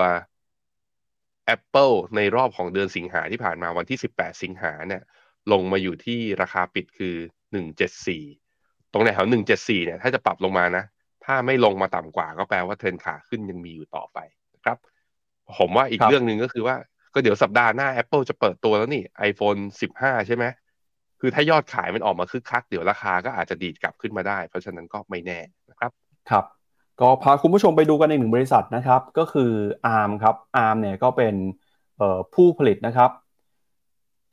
[1.56, 5.04] Apple ในรอบของเดือนสิงหาที่ผ่านมาวันที่ 18 สิงหาเนี่ย
[5.52, 7.16] ลงมาอยู่ที่ราคาปิดคือ
[7.48, 10.84] 174 ตรงไหนแถว174เนี่ยถ้าจะปรับลงมานะ
[11.26, 14.20] ถ้าไม่ลงมาต่ำกว่าก็แปลว่าเทรนขาขึ้นยังมีอยู่ต่อไป
[14.56, 14.78] นะครับ
[15.60, 16.76] ผมว่าอีกรเรื่องหนึ่งก็คือว่า
[17.14, 19.60] ก็เดี๋ยวสัปดาห์หน้า Apple จะเปิดตัวแล้วนี่ iPhone
[19.96, 20.46] 15 ใช่ไหม
[21.20, 25.40] คือถ้ายอดขายมันออกมาคึกคัก เดี๋ยวราคาก็อาจจะดีดกลับขึ้นมาได้ เพราะฉะนั้นก็ไม่แน่
[25.70, 25.92] นะครับ
[26.30, 26.46] ครับ
[27.02, 29.52] ก็พาคุณผู้ชมไปดูกันในหนึ่งบริษัทนะครับ ก็คือ
[29.98, 30.36] ARM ครับ
[30.66, 31.36] ARM เนี่ยก็เป็น
[32.34, 33.12] ผู้ผลิตนะครับ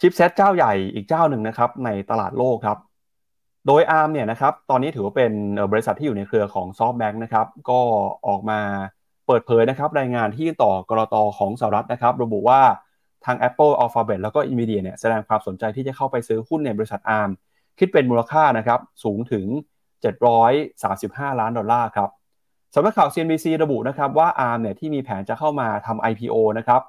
[0.00, 2.78] ชิปเซตเจ้าใหญ่อีกเจ้าหนึ่งนะครับในตลาดโลกครับ
[3.66, 5.32] โดย ARM เนี่ยนะครับตอนนี้ถือว่าเป็น
[5.72, 7.80] บริษัทที่อยู่ในเครือของ SoftBank นะครับก็
[8.26, 8.60] ออกมา
[9.26, 12.60] เปิดเผยนะครับรายงานที่ต่อกรตของสหรัฐนะครับระบุว่า
[13.24, 17.30] ทาง Apple Alphabet แล้วก็ Nvidia เนี่ยแสดงความสนใจที่จะเข้าไปซื้อหุ้นในบริษัท ARM
[17.78, 19.46] คิดเป็นมูลค่านะครับสูงถึง
[20.62, 22.08] 735 ล้านดอลลาร์ครับ
[22.74, 26.82] สำนักข่าว CNBC ระบุนะครับว่า ARM เนี่ยที่มีแผนจะเข้ามาทำ IPO นะครับ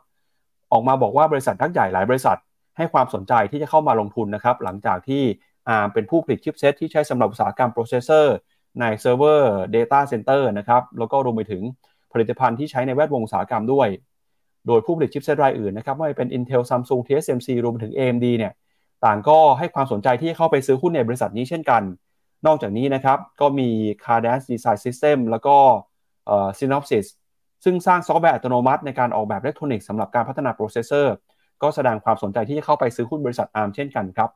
[0.71, 2.37] ออกมาบอกว่าบริษัทยักษ์ใหญ่หลายบริษัท
[2.77, 5.23] ให้ความสนใจที่จะเข้ามาลงทุนนะครับหลังจากที่
[5.77, 8.35] ARM เป็นผู้ผลิต chipset ที่ใช้สำหรับอุตสาหกรรม processor
[8.79, 11.61] ในเซิร์ฟเวอร์ Data Center นะครับ แล้วก็รวมไปถึง
[12.13, 13.87] ผลิตภัณฑ์ที่ใช้ในแวดวงอุตสาหกรรมด้วย
[14.67, 18.53] โดยผู้ผลิต chipset รายอื่นนะครับไม่ว่าจะเป็น Intel Samsung TSMC รวมไปถึง AMD เนี่ย
[19.05, 21.81] ต่างก็ให้ความสนใจที่จะเข้าไปซื้อหุ้นในบริษัทนี้เช่นกัน
[22.45, 23.69] นอกจากนี้นะครับก็มี
[24.03, 25.55] Cadence Design System แล้วก็
[26.59, 27.07] Synopsys
[27.63, 31.13] ซึ่งสร้างซอฟต์แวร์อัตโนมัติในการออกแบบอิเล็กทรอนิกส์สำหรับการพัฒนา processor
[31.61, 34.29] ก็แสดงความสนใจที่จะเข้าไปซื้อหุ้นบริษัท ARM เช่นกันครับ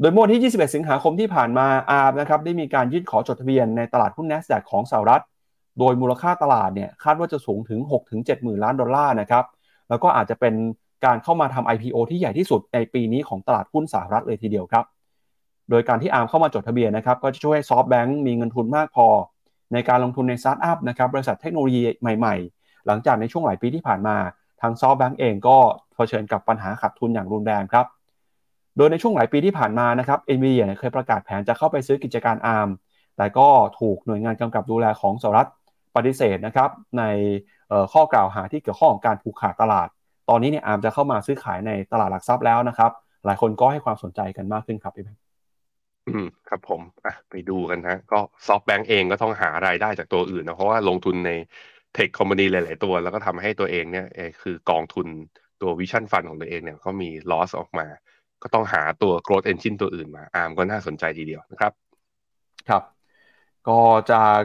[0.00, 5.22] โดยเมื่อวันที่ 21 สิงหาคมที่ผ่านมา ARM นะครับได้มีการยื่นขอจดทะเบียนในตลาดหุ้น NASDAQ ของสหรัฐ
[5.78, 7.80] โดยมูลค่าตลาดเนี่ยคาดว่าจะสูงถึง
[8.12, 9.44] 6-7 หมื่นล้านดอลลาร์นะครับ
[9.88, 10.54] แล้วก็อาจจะเป็น
[11.04, 14.84] การเข้ามาทำ IPO ที่ใหญ่ที่สุดในปีนี้ของตลาดหุ้นสหรัฐเลยทีเดียวครับ
[15.70, 19.06] โดยการที่ ARM เข้ามาจดทะเบียนนะครับก็จะช่วยให้ SoftBank มีเงินทุนมากพอ
[19.72, 24.16] ในการลงทุนในสตาร์ทอัพนะครับบริษัทเทคโนโลยีใหม่ๆ หลังจากในช่วงหลายปีที่ผ่านมา
[24.60, 25.56] ทาง SoftBank เองก็
[25.94, 27.86] เผชิญกับปัญหาขาดทุนอย่างรุนแรงครับ
[28.76, 32.70] โดยในช่วงหลายปีที่ผ่านมานะครับ NVIDIA เนี่ยเคยประกาศแผนจะเข้าไปซื้อกิจการ ARM
[33.16, 33.48] แต่ก็
[33.80, 35.48] ถูกหน่วยงานกำกับดูแลของสหรัฐ
[35.96, 37.04] ปฏิเสธนะครับใน
[37.92, 39.88] ข้อกล่าวหาที่เกี่ยวข้องกับการผูกขาดตลาด
[40.28, 42.90] ตอนนี้เนี่ยอาร์มจะเข้ามาซื้อขายในตลาดหลักทรัพย์แล้วนะครับ
[43.26, 45.20] หลายคนก็ให้ความสนใจกันมากขึ้นครับพี่แบงค์
[46.08, 51.30] อืมครับผมอะไปดูกันฮะก็SoftBank เองก็ต้องหารายได้จากตัวอื่นนะเพราะว่าลงทุนใน
[51.94, 54.06] tech company หลาย ๆ ตัว แล้วก็ทำให้ตัวเองเนี่ย
[54.42, 55.06] คือกองทุน
[55.62, 57.86] ตัว Vision Fund ของตัวเองเนี่ยก็มี loss ออกมา
[58.42, 61.72] ก็ต้องหาตัว growth engine ตัวอื่นมา ARM ก็น่าสนใจทีเดียวนะครับ
[62.68, 62.82] ครับ
[63.68, 63.78] ก็
[64.12, 64.38] จาก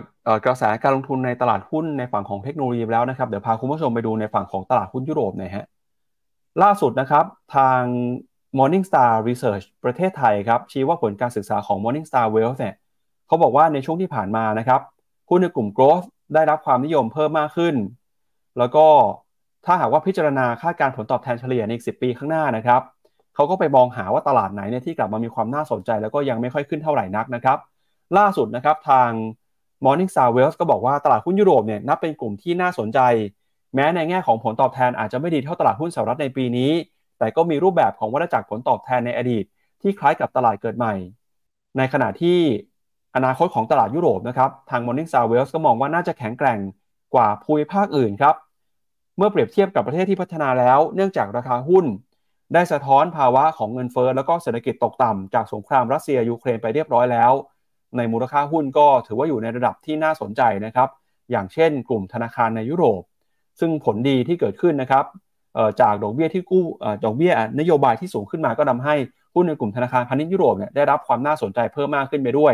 [0.45, 5.65] กระแสการลงทุนในตลาดหุ้นในฝั่งของเทคโนโลยีแล้วนะครับ เดี๋ยวพาคุณผู้ชมไปดูในฝั่งของตลาดหุ้นยุโรปหน่อยฮะ
[6.63, 7.25] ล่าสุดนะครับ
[7.55, 7.81] ทาง
[8.57, 12.75] Morningstar Research ประเทศไทยครับ ชี้ว่าผลการศึกษาของ Morningstar Wealth เนี่ย
[13.27, 14.81] เขาบอกว่าในช่วงที่ผ่านมานะครับ
[15.29, 17.75] หุ้นในกลุ่ม growth ได้รับความนิยมเพิ่มมากขึ้น
[18.57, 18.85] แล้วก็
[19.65, 22.81] ถ้าหากว่าพิจารณาคาดการผลตอบแทนเฉลี่ยในอีก10 ปีข้างหน้านะครับ
[23.37, 27.57] เขาก็ไปมองหาว่าตลาดไหนเนี่ยที่กลับมามีความน่าสนใจ แล้วก็ยังไม่ค่อยขึ้นเท่าไหร่นักนะครับ
[28.17, 29.09] ล่าสุดนะครับทาง
[29.85, 32.99] Morningstar Wealth ก็บอกว่าตลาดหุ้นยุโรปเนี่ยนับเป็นกลุ่มที่น่าสนใจ
[33.75, 36.71] แม้ในแง่ของผลตอบแทนอาจจะไม่ดีเท่าตลาดหุ้นสหรัฐในปีนี้
[37.19, 39.43] แต่ก็มีรูปแบบของวัฏจักรผลตอบแทนในอดีต
[39.81, 40.93] ที่คล้ายกับตลาดเกิดใหม่
[41.77, 42.37] ในขณะที่
[43.15, 46.59] อนาคตของตลาดยุโรปนะครับทาง Morningstar Wealth ก็มองว่าน่าจะแข็งแกร่ง
[47.13, 48.35] กว่าภูมิภาคอื่นครับ
[49.17, 51.85] เมื่อเปรียบเทียบกับประเทศที่พัฒนาแล้ว เนื่องจากราคาหุ้น
[52.53, 57.31] ได้สะท้อนภาวะของเงินเฟ้อแล้วก็เศรษฐกิจตกต่ำจากสงครามรัสเซียยูเครนไปเรียบร้อยแล้ว
[57.97, 60.89] ในมูลค่าหุ้นก็ถือว่าอยู่ในระดับที่น่าสนใจนะครับ
[61.31, 63.01] อย่างเช่น กลุ่มธนาคารในยุโรป
[63.59, 65.05] ซึ่งผลดีที่เกิดขึ้นนะครับ
[65.81, 66.63] จากดอกเบี้ยที่กู้
[67.05, 68.95] ดอกเบี้ยนโยบายที่สูงขึ้นมาก็ทำให้
[69.35, 72.53] หุ้นในกลุ่มธนาคารพาณิชย์ยุโรปเนี่ยได้รับความน่าสนใจเพิ่มมากขึ้นไปด้วย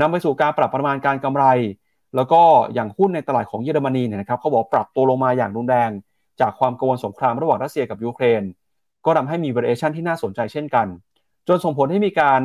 [0.00, 1.44] นำไปสู่การปรับประมาณการกำไร
[2.16, 2.40] แล้วก็
[2.74, 5.90] อย่างหุ้นในตลาดของเยอรมนีเนี่ยนะครับเขาบอกปรับตัวลงมาอย่างรุนแรง
[6.40, 8.42] จากความกังวลสงครามระหว่างรัสเซียกับยูเครน
[9.06, 10.86] ก็ทำให้มี variation ที่น่าสนใจเช่นกัน
[11.48, 12.40] จนส่งผลให้มีการ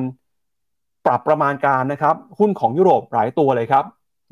[1.06, 3.86] ปรับประมาณการนะครับ หุ้นของยุโรปหลายตัวเลยครับ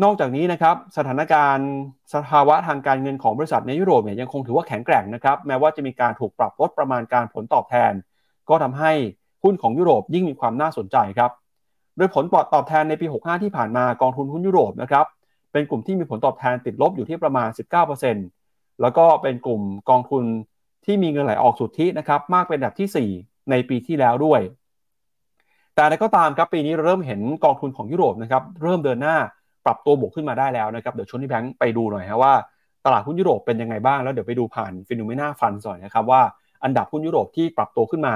[0.04, 1.70] นอกจากนี้นะครับสถานการณ์
[2.14, 7.92] สภาวะทางการเงินของบริษัทในยุโรปเนี่ยยังคงถือว่าแข็งแกร่งนะครับ แม้ว่าจะมีการถูกปรับลดประมาณการผลตอบแทน
[8.50, 8.92] ก็ทำให้
[9.44, 11.32] หุ้นของยุโรปยิ่งมีความน่าสนใจครับ
[11.98, 12.24] โดยผล
[12.54, 15.06] ตอบแทนในปี 65 ที่ผ่านมากองทุนหุ้นยุโรปนะครับ
[15.52, 17.50] เป็นกลุ่มที่มีผลตอบแทนติดลบอยู่ที่ประมาณ
[18.16, 20.24] 19%แล้วก็เป็นกลุ่มกองทุน
[20.86, 24.42] ที่มีเงินไหลออกสุทธินะครับมากเป็นอันดับที่ 4 ในปีที่แล้วด้วย
[25.76, 29.16] แต่ในก็ตามครับปีนี้เริ่มเห็นกองทุนของยุโรปนะครับเริ่มเดินหน้า
[29.66, 32.34] ปรับตัวบวกขึ้นมาได้แล้วนะครับเดี๋ยวชวนพี่แบงค์ไปดูหน่อยฮะว่า
[32.86, 36.22] ตลาดหุ้นยุโรปเป็นยังไงบ้างแล้วเดี๋ยวไปดูผ่าน Finnomena Fund หน่อยนะครับว่า
[36.64, 38.14] อันดับหุ้นยุโรปที่ปรับตัวขึ้นมา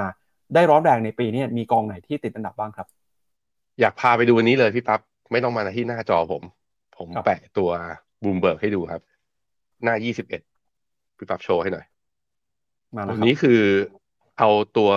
[0.54, 2.86] ได้ร้อนแรงในปีนี้มีกองไหนที่ติดอันดับบ้างครับ
[3.80, 5.00] อยากพาไปดูวันนี้เลยพี่ปั๊บ
[5.32, 6.42] ไม่ต้องมาที่หน้าจอผม
[6.96, 7.70] ผมครับแปะตัว
[8.22, 9.00] บูมเบิร์กให้ดูครับ
[9.84, 11.84] หน้า 21 พี่ปั๊บโชว์ให้หน่อย
[12.96, 13.62] มาแล้ววันนี้คือ
[14.38, 14.92] เอาตัว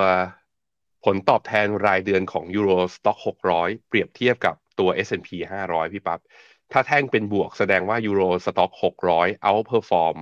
[1.06, 3.18] ผลตอบแทนรายเดือนของ Euro Stoxx
[3.52, 5.30] 600เปรียบเทียบกับตัว S&P
[5.66, 6.20] 500พี่ปั๊บ
[6.72, 8.72] ถ้าแท่งเป็นบวกแสดงว่า Euro Stock
[9.10, 10.18] 600 outperform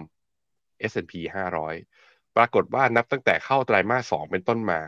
[0.92, 1.14] S&P
[1.76, 4.82] 500ปรากฏว่านับตั้งแต่เข้าไตรมาส2เป็นต้นมา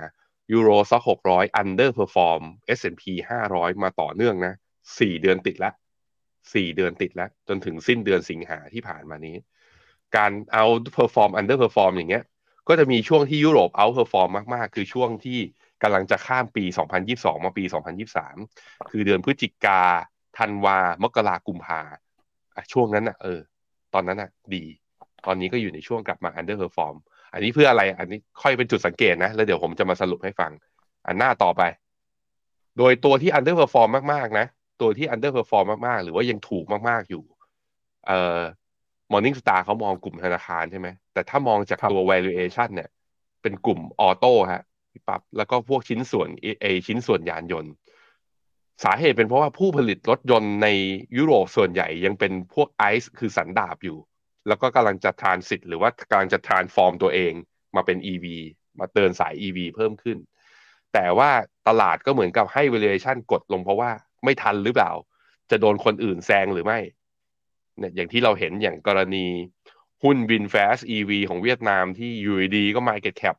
[0.56, 2.42] Euro Stock 600 underperform
[2.78, 3.04] S&P
[3.44, 4.54] 500มาต่อเนื่องนะ
[4.88, 5.74] 4เดือนติดแล้ว
[6.24, 9.36] 4เดือนติดแล้ว จนถึงสิ้นเดือนสิงหาที่ผ่านมานี้
[10.16, 12.24] การ outperform underperform อย่างเงี้ย
[12.68, 15.40] ก็จะมีช่วงที่ยุโรป outperform มาก ๆ คือช่วงที่
[15.84, 16.64] กำลังจะข้ามปี
[17.06, 17.64] 2022 มาปี
[18.28, 19.82] 2023 คือเดือนพฤศจิกา
[20.38, 21.82] ธันวา มกรากุมภา
[22.74, 23.40] ช่วงนั้นน่ะ เออ
[23.94, 24.64] ตอนนั้นน่ะ ดี
[25.26, 26.96] ตอนนี้ก็อยู่ในช่วงกลับมา underperform
[27.34, 30.52] อันนี้เพื่ออะไร อันนี้ค่อยเป็นจุดสังเกตนะ แล้วเดี๋ยวผมจะมาสรุปให้ฟัง
[31.08, 31.62] อันหน้าต่อไป
[32.78, 34.46] โดยตัวที่ underperform มาก ๆ นะ
[34.82, 37.24] ตัวที่ underperform มาก ๆ หรือว่ายังถูกมาก ๆ อยู่
[38.08, 38.42] เอ่อ
[39.12, 42.90] Morning Star เขามองกลุ่มธนาคารใช่ไหม แต่ถ้ามองจากครับตัว valuation เนี่ย
[43.42, 46.30] เป็นกลุ่มออโต้ฮะพี่ปั๊บแล้วก็พวกชิ้นส่วน
[46.62, 47.72] เอชิ้นส่วนยานยนต์
[48.84, 50.68] สาเหตุเป็นเพราะว่าผู้ผลิตรถยนต์ใน
[51.18, 53.98] ยุโรปส่วนใหญ่ยังเป็นพวกไอซ์คือสันดาบอยู่
[54.48, 57.34] แล้วก็กำลังจะทรานสิตหรือว่ากำลังจะทรานฟอร์มตัวเอง
[57.76, 58.26] มาเป็น EV
[58.80, 60.18] มาเดินสาย EV เพิ่มขึ้น
[60.94, 61.30] แต่ว่า
[61.68, 63.92] ตลาดก็เหมือนกับให้ valuation กดลงเพราะว่า
[64.24, 64.92] ไม่ทันหรือเปล่า
[65.52, 66.80] จะโดนคนอื่นแซงหรือไม่
[67.78, 69.26] เนี่ยอย่างที่เราเห็นอย่างกรณี
[70.04, 73.38] หุ้น VinFast EV ของเวียดนามที่อยู่ดีก็ Market Cap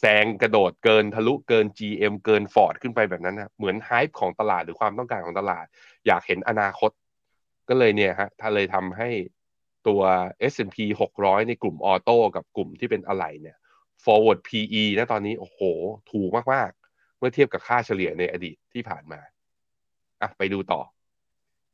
[0.00, 5.66] แซงกระโดดเกินทะลุเกิน GM เกิน Ford ขึ้นไปแบบนั้นนะเหมือนไฮป์ของตลาดหรือความต้องการของตลาด
[6.06, 6.90] อยากเห็นอนาคต
[7.68, 9.08] ก็เลยเนี่ยฮะถ้าเลยทำให้
[9.86, 10.00] ตัว
[10.52, 13.56] S&P 600 ในกลุ่มออโต้กับกลุ่มที่เป็นอะไหล่เนี่ย
[14.04, 15.60] forward PE นะตอนนี้ โอ้โห
[16.10, 19.20] ถูกมากๆ เมื่อเทียบกับค่าเฉลี่ยในอดีตที่ผ่านมา
[20.22, 20.80] อะ ไปดูต่อ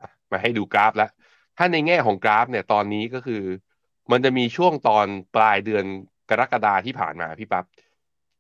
[0.01, 0.03] อ
[0.33, 1.11] มาให้ดูกราฟแล้ว
[1.57, 3.43] ถ้าในแง่ของกราฟเนี่ยตอนนี้ก็คือ
[4.11, 5.85] มันจะมีช่วงตอนปลายเดือน
[6.31, 7.65] กรกฎาที่ผ่านมาพี่ปั๊บ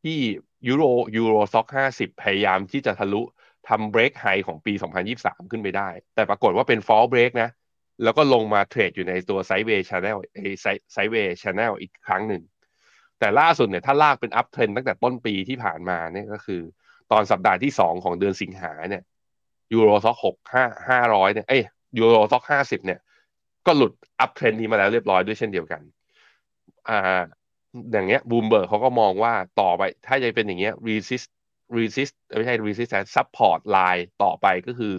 [0.03, 0.19] ที่
[0.69, 0.85] Euro
[1.17, 3.23] Euro Stoxx ห้าสิบพยายามที่จะทะลุ
[3.69, 4.73] ทำ break high ของปี
[5.13, 7.51] 2023 ขึ้นไปได้ แต่ปรากฏว่าเป็น false break นะ
[8.03, 10.39] แล้วก็ลงมาเทรดอยู่ในตัวไซเวย์ช n แนลไอ
[10.93, 12.43] ไซเวย์ช n แนลอีกครั้งหนึ่ง
[13.19, 16.63] แต่ล่าสุดเนี่ยถ้าลากเป็น uptrend ตั้งแต่ต้นปีที่ผ่านมาเนี่ยก็คือ
[17.13, 19.03] ตอนสัปดาห์ที่สองของเดือนสิงหาเนี่ย
[19.73, 21.63] Euro Stoxx หกห้าห้าร้อยเนี่ยเอ้ย
[21.99, 23.01] Euro Stoxx ห้าสิบเนี่ย
[23.67, 25.83] ก็หลุด uptrend นี้มาแล้วเรียบร้อยด้วยเช่นเดียวกัน
[26.89, 27.23] อ่า
[27.93, 31.29] อย่างเงี้ยบูมเบิร์กเขาก็มองว่าต่อไป ถ้าจะเป็นอย่างเงี้ย resist
[31.77, 34.93] resist ไม่ใช่ resistance support line ต่อไปก็คือ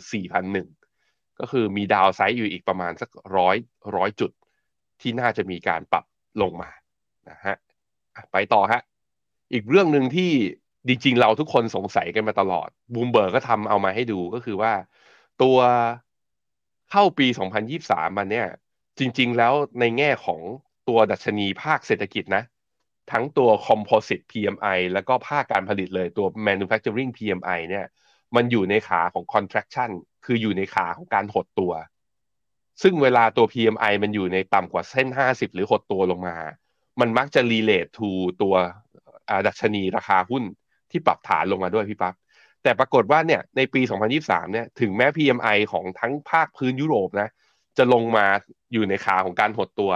[0.66, 3.58] 4,001ก็คือมี downside อยู่อีกประมาณสักร้อย
[3.96, 4.32] ร้อยจุด
[5.02, 6.06] ที่น่าจะมีการปรับ
[6.42, 6.70] ลงมา
[7.30, 7.56] นะฮะ
[8.16, 8.82] อะไปต่อฮะ
[9.54, 10.32] อีกเรื่องหนึ่งที่
[10.88, 14.74] จริงๆเราทุกคนสงสัยกันมาตลอดบูมเบิร์กก็ทำเอามาให้ดูก็คือว่า
[15.42, 15.58] ตัว
[16.92, 17.28] เข้าปี
[17.72, 18.48] 2023มันเนี่ย
[19.00, 20.42] จริง ๆ แล้วในแง่ของ
[20.88, 22.44] ตัวดัชนีภาคเศรษฐกิจนะ
[23.12, 27.86] ทั้งตัว Composite PMI แล้วก็ภาคการผลิตเลยตัว Manufacturing PMI เนี่ย
[28.36, 29.90] มันอยู่ในขาของ contraction
[30.26, 31.74] คืออยู่ในขาของการหดตัว
[32.82, 36.38] ซึ่งเวลาตัว PMI มันอยู่ในต่ำกว่าเส้น 50 หรือหดตัวลงมา
[37.00, 38.08] มันมักจะ relate to
[38.42, 38.56] ตัว
[39.48, 40.44] ดัชนีราคาหุ้น
[40.92, 42.14] ที่ปรับฐานลงมาด้วยพี่ปั๊บ
[42.66, 43.82] แต่ปรากฏว่าเนี่ยในปี
[44.18, 47.30] 2023 เนี่ยถึงแม้ PMI ของทั้งภาคพื้นยุโรปนะ
[47.78, 48.26] จะลงมา
[48.74, 49.92] อยู่ในขาของการหดตัว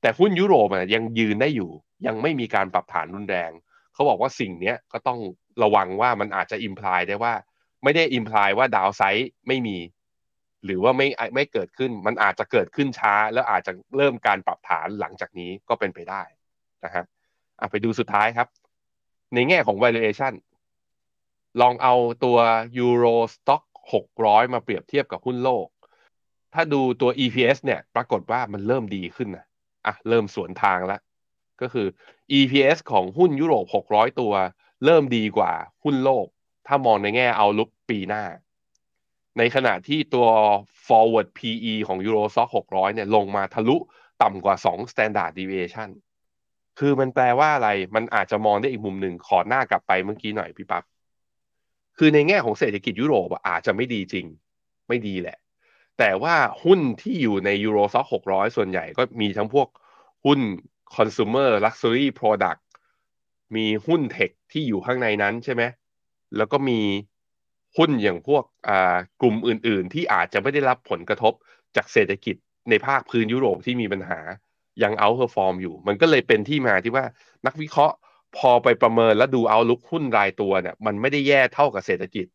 [0.00, 1.70] แต่หุ้นยุโรปอะยังยืนได้อยู่
[2.06, 3.50] ยังไม่มีการปรับฐานรุนแรง
[3.94, 5.20] เขาบอกว่าสิ่งนี้ก็ต้อง
[5.62, 7.34] ระวังว่ามันอาจจะอิมพลายได้ว่า
[7.84, 9.78] ไม่ได้อิมพลายว่าดาวไซด์ไม่มี
[10.64, 16.22] หรือว่าไม่ไม่เกิดขึ้น มันอาจจะเกิดขึ้นช้า แล้วอาจจะเริ่มการปรับฐานหลังจากนี้ก็เป็นไปได้
[16.84, 17.04] นะฮะ
[17.60, 18.48] อะไปดูสุดท้ายครับ
[19.34, 20.32] ในแง่ของ valuation
[21.60, 21.94] ลองเอา
[22.24, 22.38] ตัว
[22.84, 25.66] Euro Stock 600มาเปรียบเทียบกับหุ้นโลก
[26.54, 29.46] ถ้าดูตัว EPS เนี่ยปรากฏว่ามันเริ่มดีขึ้นนะ
[29.86, 31.00] อะเริ่มสวนทางแล้ว
[31.60, 31.86] ก็คือ
[32.38, 34.32] EPS ของหุ้นยุโรป 600 ตัว
[34.84, 35.52] เริ่มดีกว่า
[35.84, 36.26] หุ้นโลก
[36.66, 38.24] ถ้ามองในแง่เอาลุกปีหน้า
[39.38, 40.26] ในขณะที่ตัว
[40.86, 43.76] forward PE ของ Euro Stock 600 เนี่ยลงมาทะลุ
[44.22, 45.90] ต่ำกว่า 2 standard deviation
[46.78, 50.84] คือมันแปลว่าอะไร มันอาจจะมองได้อีกมุมหนึ่ง ขอหน้ากลับไปเมื่อกี้หน่อยพี่ปับ๊บ
[52.02, 54.26] คือในแง่ของเศรษฐกิจยุโรปอาจจะไม่ดีจริง
[54.88, 55.38] ไม่ดีแหละ
[55.98, 56.34] แต่ว่า
[56.64, 59.68] หุ้นที่อยู่ในยูโรซ็อกหกร้อยส่วนใหญ่ก็มีทั้งพวก
[60.24, 60.40] หุ้น
[60.96, 62.60] consumer luxury product
[63.56, 65.62] มีหุ้น tech ที่อยู่ข้างในนั้นใช่ไหม
[66.36, 66.80] แล้วก็มี
[67.76, 71.32] หุ้นอย่างพวกอ่ากลุ่มอื่น ๆ ที่อาจจะไม่ได้รับผลกระทบ
[71.76, 72.36] จากเศรษฐกิจ
[72.70, 74.20] ในภาคพื้นยุโรปที่มีปัญหา
[74.82, 77.04] ยัง outperform อยู่ มันก็เลยเป็นที่มาที่ว่า
[77.46, 77.96] นักวิเคราะห์
[78.36, 82.26] พอไปประเมินแล้วดู outlook หุ้นรายตัวเนี่ย มันไม่ได้แย่เท่ากับเศรษฐกิจ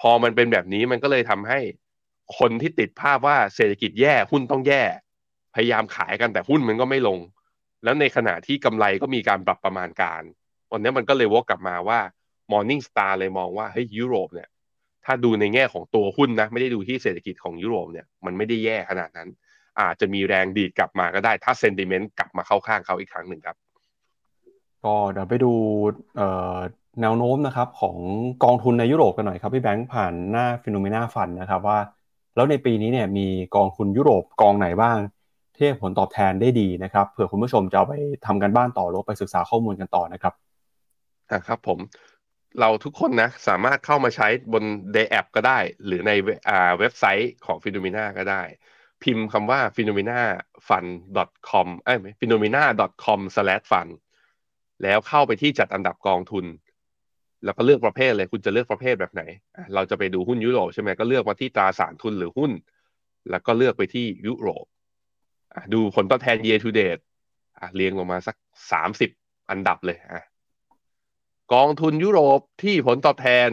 [0.00, 1.60] พอมันเป็นแบบนี้มันก็เลยทำให้
[2.38, 4.82] คนที่ติดภาพว่าเศรษฐกิจแย่หุ้นต้องแย่
[5.54, 7.18] พยายามขายกันแต่หุ้นมันก็ไม่ลง
[7.84, 10.22] แล้วในขณะที่กำไรก็มีการปรับประมาณการ
[10.72, 12.00] วันนี้มันก็เลยวกกลับมาว่า
[12.52, 14.48] Morning Star เลยมองว่าเฮ้ยยุโรปเนี่ย
[15.04, 19.28] ถ้าดูในแง่ของตัวหุ้นนะ ไม่ได้ดูที่เศรษฐกิจของยุโรปเนี่ยมันไม่ได้แย่ขนาดนั้น
[19.80, 23.56] อาจจะมีแรงดีดกลับมาก็ได้ ถ้าเซนติเมนต์กลับมาเข้าข้างเขาอีกครั้งหนึ่งครับ
[24.84, 25.52] ก็เดี๋ยวไปดู
[27.00, 27.96] แนวโน้มนะครับของ
[28.44, 31.78] กองทุนในยุโรปกันหน่อยครับพี่แบงค์ผ่านหน้า Finnomena Fund นะครับว่า
[32.36, 33.26] แล้วในปีนี้เนี่ยมี
[33.56, 34.96] กองทุนยุโรปกองไหนบ้าง
[35.56, 37.94] ที่ผลตอบแทนได้ดีนะครับเผื่อคุณผู้ชมจะเอาไป
[38.26, 40.34] ทำการบ้านต่อหรือไปศึกษาข้อมูลกันต่อนะครับ
[41.32, 41.78] นะครับผม
[42.60, 44.64] เราทุกคนนะสามารถเข้ามาใช้บน
[44.94, 46.12] Day App ก็ได้ หรือใน
[46.78, 48.42] เว็บไซต์ของ Finnomena ก็ได้
[49.02, 50.20] พิมพ์คำว่า p h e n o m e n a
[50.68, 50.90] fund
[51.48, 52.64] com เอ้ย p h e n o m e n a
[53.04, 53.88] com slash fun
[54.82, 56.44] แล้วเข้าไปที่จัดอันดับกองทุน
[57.44, 59.22] แล้วก็เลือกประเภทเลยคุณจะเลือกประเภทแบบไหน
[59.74, 62.52] เราจะไปดูหุ้นยุโรปใช่ไหมก็เลือกมาที่ตราสารทุนหรือหุ้น
[63.30, 64.64] แล้วก็เลือกไปที่ยุโรป
[65.74, 67.02] ดูผลตอบแทน year to date
[67.76, 68.36] เรียงลงมาสัก
[68.72, 69.10] สามสิบ
[69.50, 70.22] อันดับเลยอะ
[71.54, 73.48] กองทุนยุโรปที่ผลตอบแทน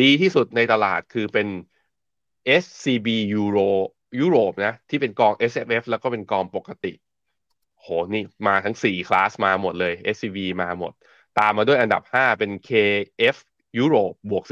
[0.00, 1.48] ดีที่สุดในตลาดคือเป็น
[2.62, 3.08] SCB
[3.40, 3.70] Euro
[4.20, 6.92] ยุโรปนะ ที่เป็นกอง S F F แล้วก็เป็นกองปกติ
[7.82, 10.92] โหนี่มาทั้งสี่คลาสมาหมดเลย SCB มาหมด
[11.38, 13.36] ตามมาด้วยอันดับ 5 เป็น KF
[13.78, 14.44] ยุโรปบวก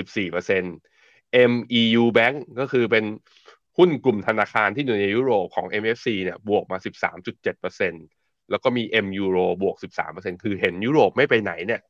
[0.70, 3.04] 14% MEU Bank ก็คือเป็น
[3.78, 6.76] หุ้นกลุ่มธนาคารที่อยู่ในยุโรปของ MFC เนี่ยบวกมา
[7.38, 9.76] 13.7%แล้วก็มี M Euro บวก
[10.08, 11.80] 13%คือเห็นยุโรปไม่ไปไหนเนี่ย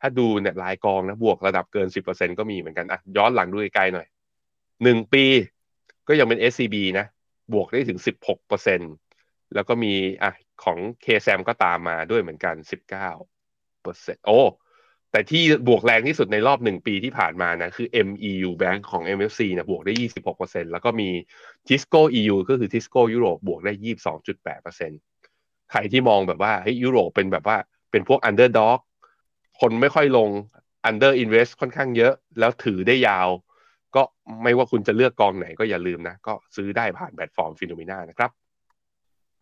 [0.00, 4.06] ถ้าดูเนี่ยรายกองนะบวกระดับเกินสิบเปอร์เซ็นก็มีเหมือนกันอะย้อนหลังดูไกลๆหน่อย
[4.82, 5.24] หนึ่งปี
[6.08, 7.06] ก็ยังเป็น SCB นะ
[7.52, 8.80] บวกได้ถึงสิบหกเปอร์เซ็น
[9.54, 10.32] แล้วก็มีอะ
[10.64, 12.80] ของ KSM ก็ตามมาด้วยเหมือนกันสิบ
[13.82, 14.40] เปอร์เซ็นโอ้
[15.12, 21.08] แต่ที่บวกแรงที่สุดในรอบหนึ่งปีที่ผ่านมานะ คือ MEU Bank ของ MFC นะบวกได้ยี่สิบหกเปอร์เซ็นแล้วก็มี
[21.68, 24.90] Tisco EU ก็คือ Tisco ยุโรปบวกได้ยี่สิบสองจุดแปดเปอร์เซ็น
[25.70, 27.56] ใครที่มองแบบว่าเฮ้ยยุโรปเป็นแบบว่า
[27.90, 28.78] เป็นพวก underdog
[29.60, 30.28] คนไม่ค่อยลง
[30.90, 33.28] under invest ค่อนข้างเยอะ แล้วถือได้ยาว
[33.96, 34.02] ก็
[34.42, 38.30] ไม่ว่าคุณจะเลือกกองไหนก็อย่าลืมนะ ก็ซื้อได้ผ่านแพลตฟอร์ม Finnomena นะครับ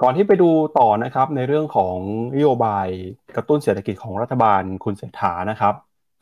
[0.03, 1.97] ก่อนที่ไปดูต่อนะครับในเรื่องของ
[2.35, 2.87] นโยบาย
[3.37, 5.75] กระตุ้นเศรษฐกิจของรัฐบาลคุณเศรษฐานะครับ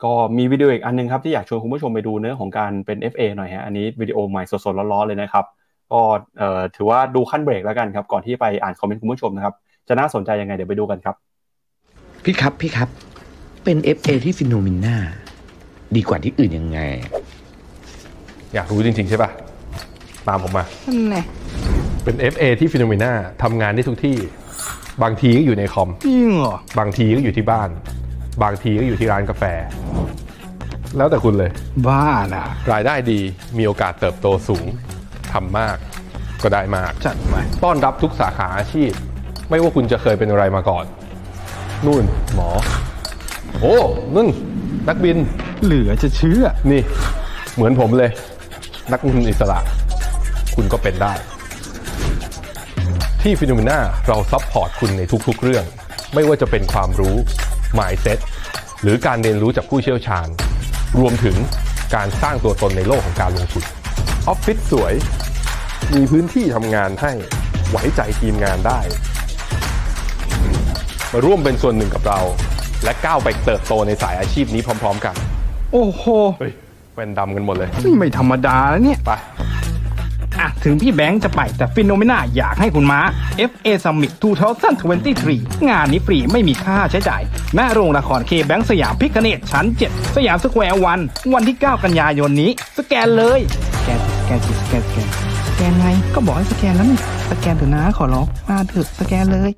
[0.03, 5.45] ก็มีวิดีโออีกอันนึงครับที่อยากชวนคุณผู้ชมไปดูเนื้อของการเป็น FA หน่อยฮะอันนี้วิดีโอใหม่สดๆร้อนๆเลยนะครับ
[5.91, 6.01] ก็
[6.75, 9.53] ถือว่าดูคั่นเบรกแล้วกันครับก่อนที่ไปอ่านคอมเมนต์คุณผู้ชมนะครับ
[9.87, 11.15] จะน่าสนใจยังไงเดี๋ยวไปดูกันครับ
[12.23, 12.89] พี่ครับพี่ครับ
[13.63, 14.95] เป็น FA ที่ Finnomena
[15.95, 16.79] ดีกว่าที่อื่นยังไง
[18.53, 19.29] อยากรู้จริงๆใช่ปะ
[20.27, 20.63] ตามผมมา
[21.09, 21.21] แน่
[22.05, 23.11] เป็น FA ที่ Finnomena
[23.43, 24.17] ทำงานได้ทุกที่
[25.03, 27.69] บางทีก็อยู่ในคอม จริงเหรอ บางทีก็อยู่ที่บ้าน
[28.43, 29.43] บางทีก็อยู่ที่ร้านกาแฟ
[30.97, 31.51] แล้วแต่คุณเลย
[31.87, 33.19] บ้านะรายได้ดี
[33.57, 34.65] มีโอกาสเติบโตสูง
[35.33, 35.77] ทำมาก
[36.43, 38.91] ก็ได้มาก จัดไปต้อนรับทุกสาขาอาชีพ
[39.49, 40.85] ไม่ว่าคุณจะเคยเป็นอะไรมาก่อน
[41.85, 42.03] นู่น
[42.33, 42.49] หมอ
[43.59, 43.77] โอ้
[44.15, 44.27] นั่น
[44.87, 45.17] นักบิน
[45.63, 46.81] เหลือจะเชื่อ นี่
[47.55, 48.11] เหมือนผมเลย
[48.91, 49.59] นักลงทุนอิสระ
[50.55, 51.13] คุณก็เป็นได้
[53.27, 55.65] ที่ FINNOMENA เรา support คุณในทุกๆเรื่อง
[56.13, 57.15] ไม่ว่าจะเป็นความรู้
[57.77, 58.19] mindset
[58.81, 60.27] หรือการเรียนรู้จากผู้เชี่ยวชาญ
[60.99, 61.35] รวมถึง
[61.95, 63.63] การสร้างตัวตนในโลกของการลงทุน
[64.27, 64.93] ออฟฟิศสวย
[65.95, 67.11] มีพื้นที่ทำงานให้
[67.69, 68.79] ไว้ใจทีมงานได้
[71.11, 72.19] มาร่วมเป็นส่วนหนึ่งกับเรา
[72.83, 75.15] และก้าวไปเติบโตในสายอาชีพนี้พร้อม ๆ กัน
[75.71, 76.03] โอ้โห
[76.39, 76.53] เฮ้ย
[76.93, 77.69] แว่นดำกันหมดเลย
[77.99, 79.13] ไม่ธรรมดาแล้วเนี่ย ไป
[80.45, 82.99] อะถึงพี่แบงค์จะไปแต่ FINNOMENA อยากให้คุณมา
[83.51, 84.11] FA Summit
[84.89, 87.21] 2023 งานนี้ฟรีไม่มีค่าใช้จ่าย
[87.57, 90.99] ณโรงละคร KBank สยามพิฆเนศชั้น 7 สยามสแควร์วัน
[91.33, 93.39] วันที่ 9 กันยายนนี้ สแกนเลย
[93.75, 95.07] สแกนสแกนสแกนสแกน
[95.47, 96.99] สแกนไงก็บอกให้สแกนแล้วนี่
[97.31, 99.51] สแกนเถอะนะขอร้องมาเถอะสแกนเลย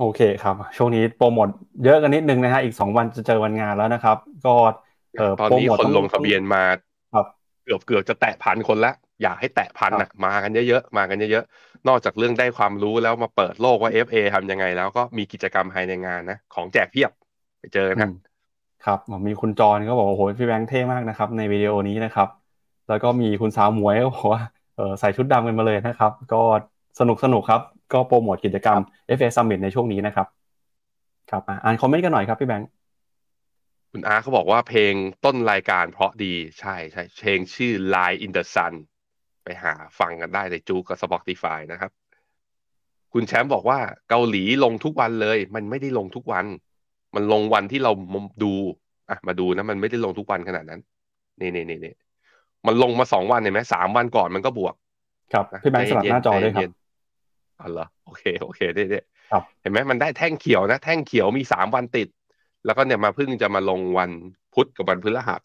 [0.00, 1.48] โอเคครับ ช่วงนี้โปรโมท
[1.84, 4.54] เยอะกันนิดนึงนะฮะอีกสองวันจะเจอวันงานแล้วนะครับ ก็
[5.18, 6.62] เออตอนนี้คนลงทะเบียนมา
[7.14, 7.26] ครับ
[7.64, 8.92] เกือบเกือบจะแตะพันคนละ
[9.22, 17.10] อยากให้แตะพันอะมากันเยอะๆมากันเยอะๆนอกจากเรื่องได้ความรู้แล้วมาเปิดโลกว่า FA ทำยังไง แล้วก็มีกิจกรรมภายในงานนะของแจกเพียบ
[17.58, 18.08] ไปเจอกัน
[18.84, 22.28] ครับมีคุณจรก็บอกโอ้โหพี่แบงค์เท่มากนะครับ ในวิดีโอนี้นะครับ
[22.88, 24.42] แล้วก็มีคุณสาวหมวยก็บอกว่า
[24.76, 26.42] เออใส่ชุดดำกันมาเลยนะครับ ก็
[27.00, 27.60] สนุกสนุกครับ
[27.92, 28.80] ก็โปรโมทกิจกรรม
[29.16, 30.26] FA Summit ในช่วงนี้นะครับ
[31.30, 32.68] ครับอ่านคอมเมนต์กันหน่อยครับพี่แบงค์
[33.90, 34.94] คุณอาร์เขาบอกว่าเพลง
[35.24, 38.74] ต้นรายการเพราะดีใช่ใช่เพลงชื่อ Line in the Sun
[39.44, 41.90] ไปหาฟังกันได้ในจูกับ Spotify นะครับ
[43.12, 43.78] คุณแชมป์บอกว่า
[44.08, 46.46] เกาหลีลงทุกวันเลย มันไม่ได้ลงทุกวัน
[47.14, 47.92] มันลงวันที่เรา
[48.42, 48.52] ดู
[49.10, 50.80] อะมาดูนะมันไม่ได้ลงทุกวันขนาดนั้น
[51.40, 51.94] นี่นี่นี่นี่
[52.66, 54.74] มันลงมาสองวันเห็นไหมสามวันก่อนมันก็บวก
[55.32, 56.70] ครับพี่แบงค์สลับหน้าจอด้วยครับ
[57.60, 59.00] อ๋อเหรอโอเคโอเคได้ได้
[59.32, 62.08] ครับเห็นไหมมันได้แท่งเขียวนะ แท่งเขียวมีสามวันติด
[62.64, 64.10] แล้วก็เนี่ยมาเพิ่งจะมาลงวัน
[64.54, 65.40] พุธกับวันพฤหัส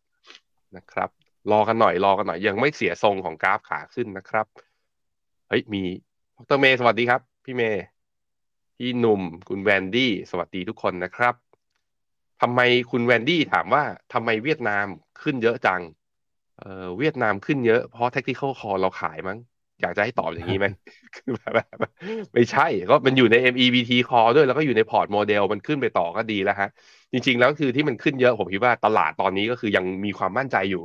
[0.76, 1.10] นะครับ
[1.52, 4.46] รอกันหน่อยรอกันหน่อย ยังไม่เสียทรงของกราฟขาขึ้นนะครับ
[5.48, 5.84] เฮ้ย มี
[6.38, 7.84] ดรเมย์สวัสดีครับ พี่เมย์
[8.78, 11.36] พี่หนุ่ม คุณแวนดี้ สวัสดีทุกคนนะครับ
[12.42, 12.60] ทำไม
[12.92, 13.84] คุณแวนดี้ถามว่า
[14.14, 14.86] ทำไมเวียดนาม
[15.22, 15.82] ขึ้นเยอะจัง
[16.60, 19.38] เอ่อเวียดนามขึ้นเยอะเพราะ tactical call เราขายมั้ง
[19.82, 20.68] อยากจะให้ตอบอย่างนี้ไหม
[21.16, 21.54] คือแบบ
[22.34, 26.70] ไม่ใช่ ก็มันอยู่ใน MEVT call ด้วย แล้วก็อยู่ในพอร์ตโมเดล มันขึ้นไปต่อก็ดีแล้วฮะ
[27.12, 30.84] จริง ๆ แล้วคือที่มันขึ้นเยอะผมคิดว่าตลาดตอนนี้ก็คือยังมีความมั่นใจอยู่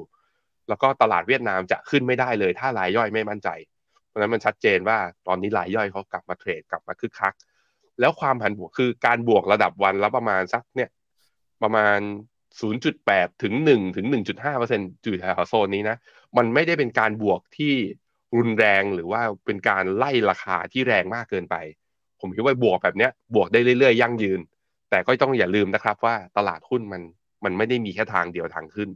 [0.73, 3.49] แล้วก็ตลาดเวียดนามจะขึ้นไม่ได้เลย ถ้ารายย่อยไม่มั่นใจ
[4.09, 7.35] เพราะฉะนั้นมันชัดเจนว่าตอนนี้รายย่อยเขากลับมาเทรดกลับมาคึกคัก
[8.01, 10.91] แล้วความผันผวนคือการบวกระดับวันแล้วประมาณสักเนี่ย
[11.62, 11.99] ประมาณ
[12.70, 15.97] 0.8 ถึง 1 ถึง 1.5เปอร์เซ็นต์อยู่แถวโซนนี้นะ
[16.37, 17.75] มันไม่ได้เป็นการบวกที่
[18.37, 21.57] รุนแรงหรือว่าเป็นการไล่ราคาที่แรงมากเกินไป
[22.20, 24.41] ผมคิดว่าบวกแบบเนี้ยบวกได้เรื่อยๆ ยั่งยืน
[24.91, 27.03] แต่ก็ต้องอย่าลืมนะครับว่าตลาดหุ้นมัน
[27.45, 28.91] มันไม่ได้มีแค่ทางเดียวทางขึ้น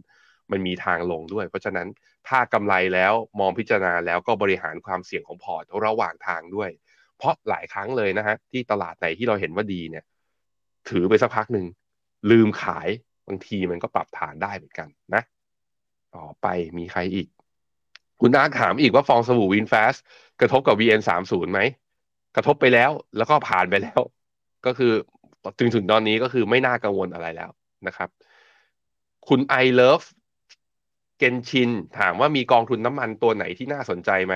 [0.53, 1.89] มันมีทางลงด้วย เพราะฉะนั้น
[2.29, 6.71] ถ้ากำไรแล้วมองพิจารณาแล้วก็บริหารความเสี่ยงของพอร์ตระหว่างทางด้วย
[7.19, 10.05] เพราะหลายครั้งเลยนะฮะที่ตลาดไหนที่เราเห็นว่าดีเนี่ย
[10.89, 11.67] ถือไปสักพักหนึ่ง
[12.31, 12.89] ลืมขาย
[13.29, 15.23] บางทีมันก็ปรับฐานได้เหมือนกันนะ
[16.17, 16.47] ต่อไป
[16.79, 17.29] มีใครอีก
[18.21, 19.95] คุณอาถามอีกว่าฟองสบู่วินแฟส
[20.41, 21.61] กระทบกับ VN สามศูนย์ไหม
[22.37, 24.01] กระทบไปแล้วแล้วก็ผ่านไปแล้ว
[24.67, 24.93] ก็คือ
[25.59, 27.51] ถึงถึงตอนนี้ก็คือไม่น่ากังวลอะไรแล้ว
[27.87, 28.09] นะครับ
[29.29, 29.55] คุณไอ
[31.19, 34.35] เกนชินถามว่ามีกองทุนน้ำมันตัวไหนที่น่าสนใจไหม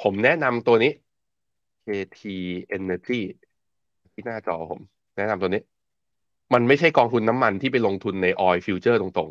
[0.00, 0.92] ผมแนะนำตัวนี้
[1.86, 2.20] KT
[2.76, 3.20] Energy
[4.12, 4.80] ที่หน้าจอผม
[5.16, 5.62] แนะนำตัวนี้
[6.52, 9.30] มันไม่ใช่กองทุนน้ำมันที่ไปลงทุนใน oil future ตรง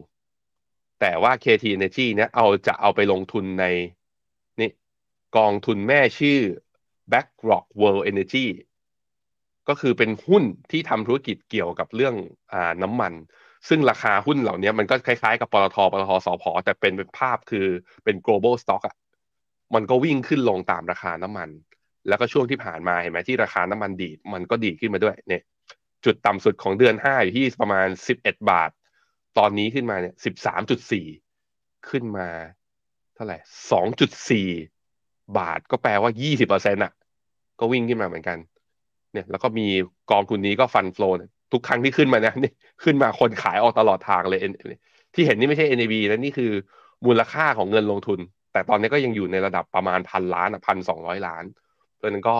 [0.49, 3.65] ๆ แต่ว่า KT Energy เนี่ยเอาจะเอาไปลงทุนใน
[4.59, 4.69] นี่
[5.37, 6.39] กองทุนแม่ชื่อ
[7.11, 8.45] BlackRock World Energy
[9.67, 12.15] ก็คือเป็นหุ้นที่ทำธุรกิจเกี่ยวกับเรื่อง
[12.53, 13.13] อ่าน้ำมัน
[13.69, 17.67] ซึ่งราคาหุ้นเหล่านี้มันก็คล้ายๆกับปตทปตทสพแต่เป็นเป็นภาพคือ
[18.03, 18.95] เป็น global stock อะ
[19.75, 21.49] มันก็วิ่งขึ้นลงตามราคาน้ำมัน
[22.07, 25.43] แล้วก็ช่วงที่ผ่านมาเห็นไหมที่ราคาน้ำมันดีด มันก็ดีดขึ้นมาด้วยเนี่ย
[26.05, 28.69] จุดต่ำสุดของเดือนห้าอยู่ที่ประมาณสิบเอ็ดบาท
[29.37, 31.05] ตอนนี้ขึ้นมาเนี่ยสิบสามจุดสี่
[31.89, 32.29] ขึ้นมา
[33.15, 33.37] เท่าไหร่
[33.71, 34.47] สองจุดสี่
[35.37, 36.93] บาทก็แปลว่ายี่สิบเปอร์เซ็นต์อะ
[37.59, 38.37] ก็วิ่งขึ้นมาเหมือนกัน
[39.13, 39.67] เนี่ย แล้วก็มี
[40.11, 42.51] กองทุนนี้ก็ฟันโฟลเนี่ย ทุกครั้งที่ขึ้นมาเนี่ยนี่
[42.83, 44.39] ขึ้นมาคนขายออกตลอดทางเลย
[45.13, 46.51] ที่เห็นนี่ไม่ใช่ NAV นะนี่คือ
[47.05, 48.19] มูลค่าของเงินลงทุน
[48.53, 51.43] แต่ตอนนี้ก็ยังอยู่ในระดับประมาณพันล้านอะพันสองร้อยล้าน
[51.95, 52.35] เพราะนั้นก็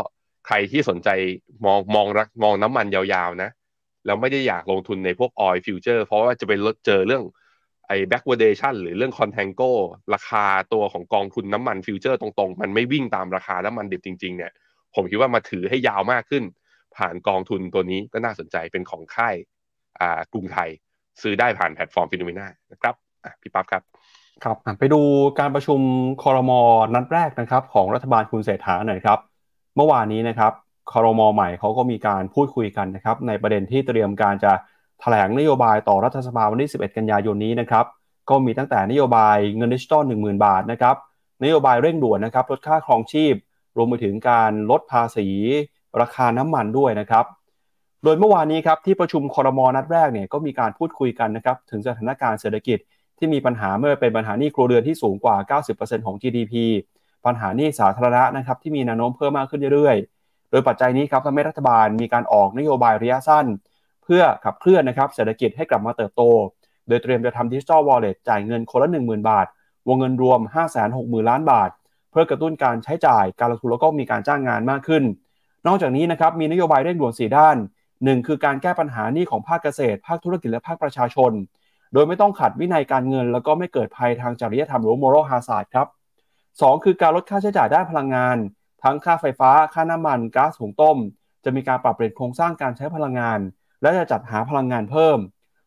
[0.48, 1.10] ใครที่สนใจ
[1.66, 3.50] มองมองรักมองน้ำมันยาวๆนะ
[4.06, 6.52] แล้วไม่ได้อยากลงทุนในพวก oil future เพราะว่าจะไป
[6.86, 7.24] เจอเรื่อง
[7.88, 9.72] ไอ้ backwardation หรือเรื่อง contango
[10.14, 14.52] ราคาตัวของกองทุนน้ำมัน future ตรงๆ มันไม่วิ่งตามราคาน้ำมันดิบจริงๆเนี่ย
[14.96, 16.44] ผมคิดว่ามาถือให้ยาวมากขึ้น
[16.98, 19.36] ผ่านกองทุนตัวนี้ก็น่าสนใจเป็นของค่าย
[20.00, 20.70] อ่ากรุงไทย
[21.22, 22.96] ซื้อได้ผ่านแพลตฟอร์ม FINNOMENA นะครับ
[23.42, 23.84] พี่ปั๊บครับ
[24.44, 25.02] ครับไปดู
[25.40, 25.80] การประชุม
[26.24, 26.62] คอรมอ
[26.96, 29.20] นัดแรกนะครับ ของรัฐบาลคุณเศรษฐาหน่อยครับ
[29.76, 30.54] เมื่อวานนี้นะครับ
[30.92, 34.52] คอรมอใหม่เขาก็มีการพูดคุยกันนะครับ ในประเด็นที่เตรียมการจะ
[35.02, 37.86] แถลงนโยบายต่อรัฐสภาวันที่ 11 กันยายนนี้นะครับ
[38.30, 40.96] ก็มีตั้งแต่นโยบายเงินดิจิตอล10,000 บาทนะครับ
[41.44, 43.36] นโยบายเร่งด่วนนะครับลดค่าครองชีพ
[43.78, 45.28] รวมไปถึงการลดภาษี
[46.02, 47.26] ราคาน้ำมันด้วยนะครับ
[48.04, 52.78] โดยเมื่อวานนี้ครับที่ประชุมคอรมอนัดแรกเนี่ยก็มีการพูดคุยกันนะครับถึงสถานการณ์เศรษฐกิจ
[53.18, 56.54] ที่มีปัญหาเมื่อเป็นปัญหานี้ครัวเรือนที่สูงกว่า 90%ของ GDP
[57.26, 63.46] ปัญหานี้สาธารณะนะครับที่มีแนวโน้มเพิ่มมากขึ้นเรื่อยๆ โดยปัจจัยนี้ครับทำให้รัฐบาลมีการออกนโยบายระยะสั้น
[64.04, 66.22] เพื่อขับเคลื่อนนะครับเศรษฐกิจให้กลับมาเติบโต
[66.88, 69.48] โดยเตรียมจะทำดิจิทัลวอลเล็ตจ่ายเงินคนละ 10,000 บาท
[69.88, 70.40] วงเงินรวม
[70.86, 71.70] 560,000 ล้านบาท
[72.12, 75.04] เพื่อกระตุ้นการใช้จ่ายการลงทุนแล้วก็มีการจ้างงานมากขึ้น
[75.68, 77.58] นอกจากนี้นะครับมีนโยบายเร่งด่วน 4 ด้าน
[77.92, 81.32] 1 คือการแก้ปัญหาหนี้ของภาคเกษตร ภาคธุรกิจและภาคประชาชน
[81.94, 85.88] โดยไม่ต้องขัดวินัยการเงิน แล้วก็ไม่เกิดภัยทางจริยธรรมหรือ moral hazard ครับ
[86.36, 88.38] 2 คือการลดค่าใช้จ่ายด้านพลังงาน
[88.84, 90.98] ทั้งค่าไฟฟ้า ค่าน้ำมันก๊าซหุงต้ม
[91.44, 93.40] จะมีการปรับเปลี่ยนโครงสร้างการใช้พลังงาน
[93.82, 95.20] และจะจัดหาพลังงานเพิ่ม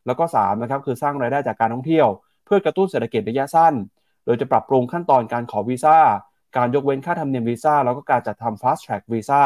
[0.06, 2.08] แล้วก็3นะครับคือสร้างรายได้จากการท่องเที่ยว
[2.44, 3.74] เพื่อกระตุ้นเศรษฐกิจระยะสั้น
[4.24, 5.98] โดยจะปรับปรุงขั้นตอนการขอวีซ่า
[6.56, 9.42] การยกเว้นค่าธรรมเนียมวีซ่าแล้วก็การจัดทำ fast track วีซ่า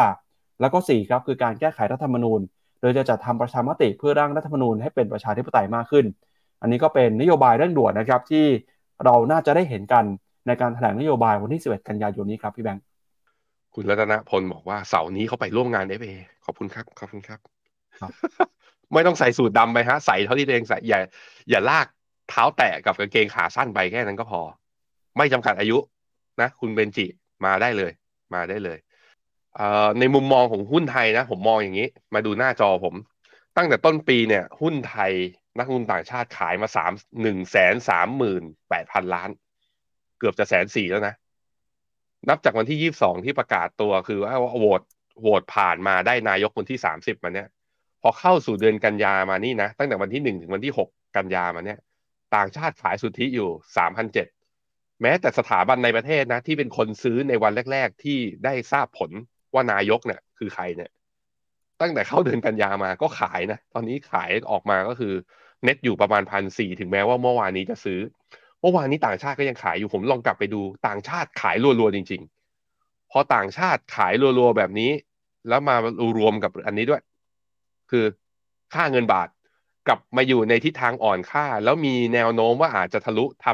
[0.61, 2.41] แล้วก็ 4 ครับคือการแก้ไขรัฐธรรมนูญ
[2.81, 6.05] โดยจะจัดทำประชามติเพื่อร่างรัฐธรรมนูญให้เป็นประชาธิปไตยมากขึ้น
[6.61, 8.45] อันนี้ก็เป็นนโยบายเร่งด่วนนะครับที่
[9.05, 10.05] เราน่าจะได้เห็นกัน
[10.47, 12.83] ในการแถลงนโยบายวันที่ 11 กันยายนนี้ครับพี่แบงค์
[13.75, 16.13] คุณรัตนพลบอกว่าเสาร์นี้เขาไปร่วมงาน FA
[16.45, 17.39] ขอบคุณครับขอบคุณครับ
[18.01, 18.11] ครับ
[18.93, 21.01] ไม่ต้องใส่สูทดำไปฮะใส่เท่าที่ตัวเองใส่อย่า
[21.51, 21.87] อย่าลาก
[22.31, 24.41] เท้าแตะกับกางเกงขาสั้นไปแค่นั้นก็พอ
[25.17, 25.79] ไม่จำกัดอายุ
[26.41, 27.07] นะ คุณเบนจิ
[27.45, 27.93] มาได้เลย
[28.35, 28.94] มาได้เลยเอ่อ
[29.99, 32.95] ในมุมมองของหุ้นไทยนะ ผมมองอย่างนี้ มาดูหน้าจอผม
[33.57, 35.13] ตั้งแต่ต้นปีเนี่ย หุ้นไทย
[35.59, 36.93] นักลงทุนต่างชาติขายมาสาม
[37.23, 39.31] หนึ่งแสนสามหมื่นแปดพันล้าน
[40.19, 41.15] เกือบจะแสนสี่แล้วนะ
[42.29, 44.83] นับจากวันที่ยี่สิบสองที่ประกาศตัวคือว่าโหวต
[45.21, 47.49] โหวตผ่านมาได้นายกคนที่สามสิบมาเนี่ย
[48.03, 51.79] พอเข้าสู่เดือนกันยามานี่นะ ตั้งแต่วันที่หนึ่งถึงวันที่หกกันยามาเนี่ย
[52.37, 54.27] ต่างชาติขายสุทธิอยู่สามพันเจ็ด
[55.03, 59.11] แม้แต่สถาบันในประเทศนะ ที่เป็นคนซื้อในวันแรก ๆ ที่ได้ทราบผล
[59.55, 60.91] ว่านายกเนี่ยคือใครเนี่ย
[61.81, 65.13] ตั้งแต่เข้าเดือนกันยามาก็ขายนะ ตอนนี้ขายออกมาก็คือ
[65.65, 68.01] เน็ตอยู่ประมาณพันสี่ถึงแม้ว่าเมื่อวานนี้จะซื้อ
[68.61, 72.23] เมื่อวานนี้ต่างชาติก็ยังขายอยู่ผมลองกลับไปดูต่างชาติขายรัวๆจริง
[72.67, 74.91] ๆ พอต่างชาติขายรัวๆแบบนี้
[75.49, 75.77] แล้วมา
[76.19, 77.03] รวมกับอันนี้ด้วย
[77.91, 78.05] คือ
[78.75, 79.29] ค่าเงินบาท
[79.89, 83.47] กลับมาอยู่ในทิศทางอ่อนค่า แล้วมีแนวโน้มว่าอาจจะทะลุท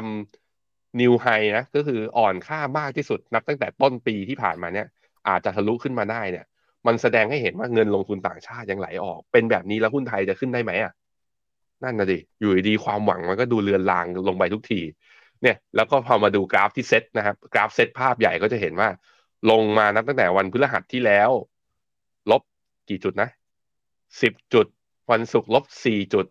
[0.47, 1.27] ำนิวไฮ
[1.57, 4.87] นะก็คืออ่อนค่ามากที่สุดนับตั้งแต่ต้นปีที่ผ่านมาเนี่ย
[5.27, 6.45] อาจจะทะลุขึ้นมาได้เนี่ย
[6.87, 10.93] มันแสดงให้เห็นว่าเงินลงทุนต่างชาติยังไหลออก เป็นแบบนี้แล้วหุ้นไทยจะขึ้นได้ไหมอะ
[11.83, 14.81] นั่นนะดิอยู่ดีความหวังมันก็ดูเลือนลางลงไปทุกที
[15.43, 18.89] เนี่ย แล้วก็พอมาดูกราฟที่เซตนะครับ กราฟเซตภาพใหญ่ก็จะเห็นว่า
[19.51, 21.29] ลงมานับตั้งแต่วันพฤหัสที่แล้ว
[22.31, 22.41] ลบ
[22.89, 23.29] กี่จุดนะ
[24.21, 24.67] สิบจุด
[25.11, 26.25] วันศุกร์ลบสี่จุด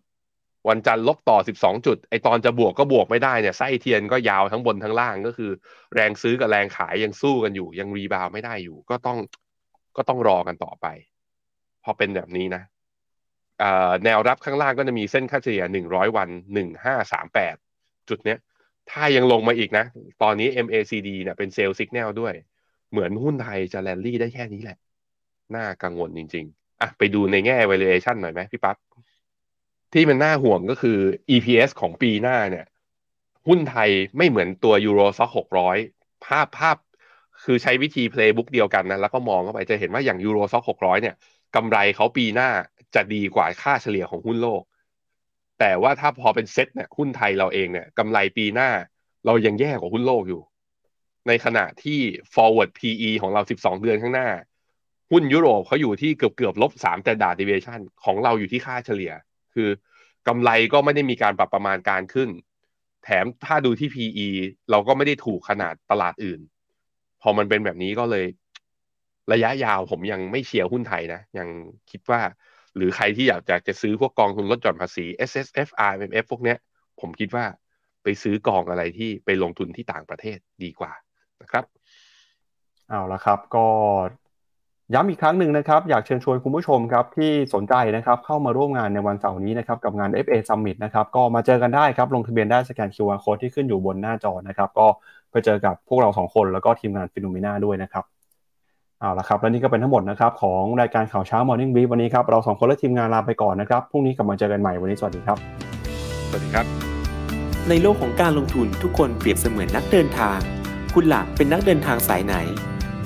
[0.69, 5.51] วันจันทร์ลบต่อสิบสองจุด ไอตอนจะบวกก็บวกไม่ได้เนี่ยไส้เทียนก็ยาวทั้งบนทั้งล่างก็คือ
[5.95, 9.19] แรงซื้อกับแรงขายยังสู้กันอยู่ ยัง rebound ไม่ได้อยู่ ก็ต้อง
[9.97, 10.87] ก็ต้องรอกันต่อไป
[11.85, 12.63] พอเป็นแบบนี้นะ
[14.05, 17.57] แนวรับข้างล่างก็จะมีเส้นค่าเฉลี่ยหนึ่งร้อยวันหนึ่งห้าสามแปด
[18.09, 18.39] จุดเนี้ย
[18.91, 19.85] ถ้ายังลงมาอีกนะ
[20.23, 22.35] ตอนนี้ MACD เนี่ยเป็น sell สัญญาณด้วย
[22.91, 24.79] เหมือนหุ้นไทยจะแลนลี่ได้แค่นี้แหละ
[25.57, 28.77] น่ากังวลจริง ๆ อะ ไปดูในแง่ valuation หน่อยไหมพี่ปั๊บ
[29.93, 30.99] ที่มันน่าห่วงก็คือ
[31.34, 32.66] EPS ของปีหน้าเนี่ย
[33.49, 35.30] หุ้นไทยไม่เหมือนตัว Euro Stock
[35.76, 36.76] 600ภาพภาพ
[37.45, 41.14] คือใช้วิธี playbook เดียวกันนะแล้วก็มองเข้าไปจะเห็นว่าอย่าง Euro Stock 600เนี่ย
[41.57, 42.51] กำไรเขาปีหน้า
[42.95, 44.62] จะดีกว่าค่าเฉลี่ยของหุ้นโลก
[45.61, 48.70] แต่ว่าถ้าพอเป็นเซ็ตเนี่ยหุ้นไทยเราเองเนี่ยกำไรปีหน้า
[49.26, 50.43] เรายังแย่กว่าหุ้นโลกอยู่
[51.28, 51.99] ในขณะที่
[52.34, 54.28] forward PE ของเรา 12 เดือนข้างหน้า
[55.11, 59.12] หุ้นยุโรปเขาอยู่ที่เกือบเกือบลบ3 standard deviation ของเราอยู่ที่ค่าเฉลี่ย
[59.55, 59.68] คือ
[60.28, 62.30] กำไรก็ไม่ได้มีการปรับประมาณการขึ้น
[63.05, 64.28] แถมถ้าดูที่ PE
[64.70, 66.40] เราก็ไม่ได้ถูกขนาดตลาดอื่น
[67.22, 68.26] พอมันเป็นแบบนี้ก็เลย
[69.32, 71.48] ระยะยาวผมยังไม่เชียร์หุ้นไทยนะ ยัง
[71.90, 72.20] คิดว่า
[72.76, 76.59] หรือใครที่อยากจะจะซื้อพวกกองทุนลดหย่อนภาษี S S F R M F พวกเนี้ย
[77.01, 77.44] ผมคิดว่า
[78.03, 80.92] ไปซื้อกองอะไรที่ไปลงทุนที่ต่างประเทศดีกว่า
[81.42, 81.64] นะครับ
[82.88, 83.66] เอาละครับ ก็
[84.95, 94.86] ย้ำอีกครั้งหนึ่งนะครับ อยากเชิญชวนคุณผู้ชมครับที่สนใจนะครับเข้ามาร่วมงานในวันเสาร์นี้นะครับกับงาน FA Summit นะครับก็มาเจอกันได้ครับ ลงทะเบียนได้สแกน QR Code ที่ขึ้นอยู่บนหน้าจอนะครับ ก็
[95.30, 98.05] ไปเจอกับพวกเราสองคนแล้วก็ทีมงานฟิโนเมนาด้วยนะครับ
[99.01, 105.38] เอาละครับและนี่ก็เป็นทั้งหมดนะครับของรายการข่าวเช้า Morning Brief วันนี้ครับเราสองคนและทีมงานลาไปก่อนนะครับพรุ่งนี้กลับมาเจอกันใหม่วันนี้สวัสดีครับ
[106.28, 106.66] สวัสดีครับ
[107.68, 110.38] ในโลกของการลงทุนทุกคนเปรียบเสมือนนักเดินทาง
[110.95, 112.34] คุณล่ะเป็นนักเดินทางสายไหน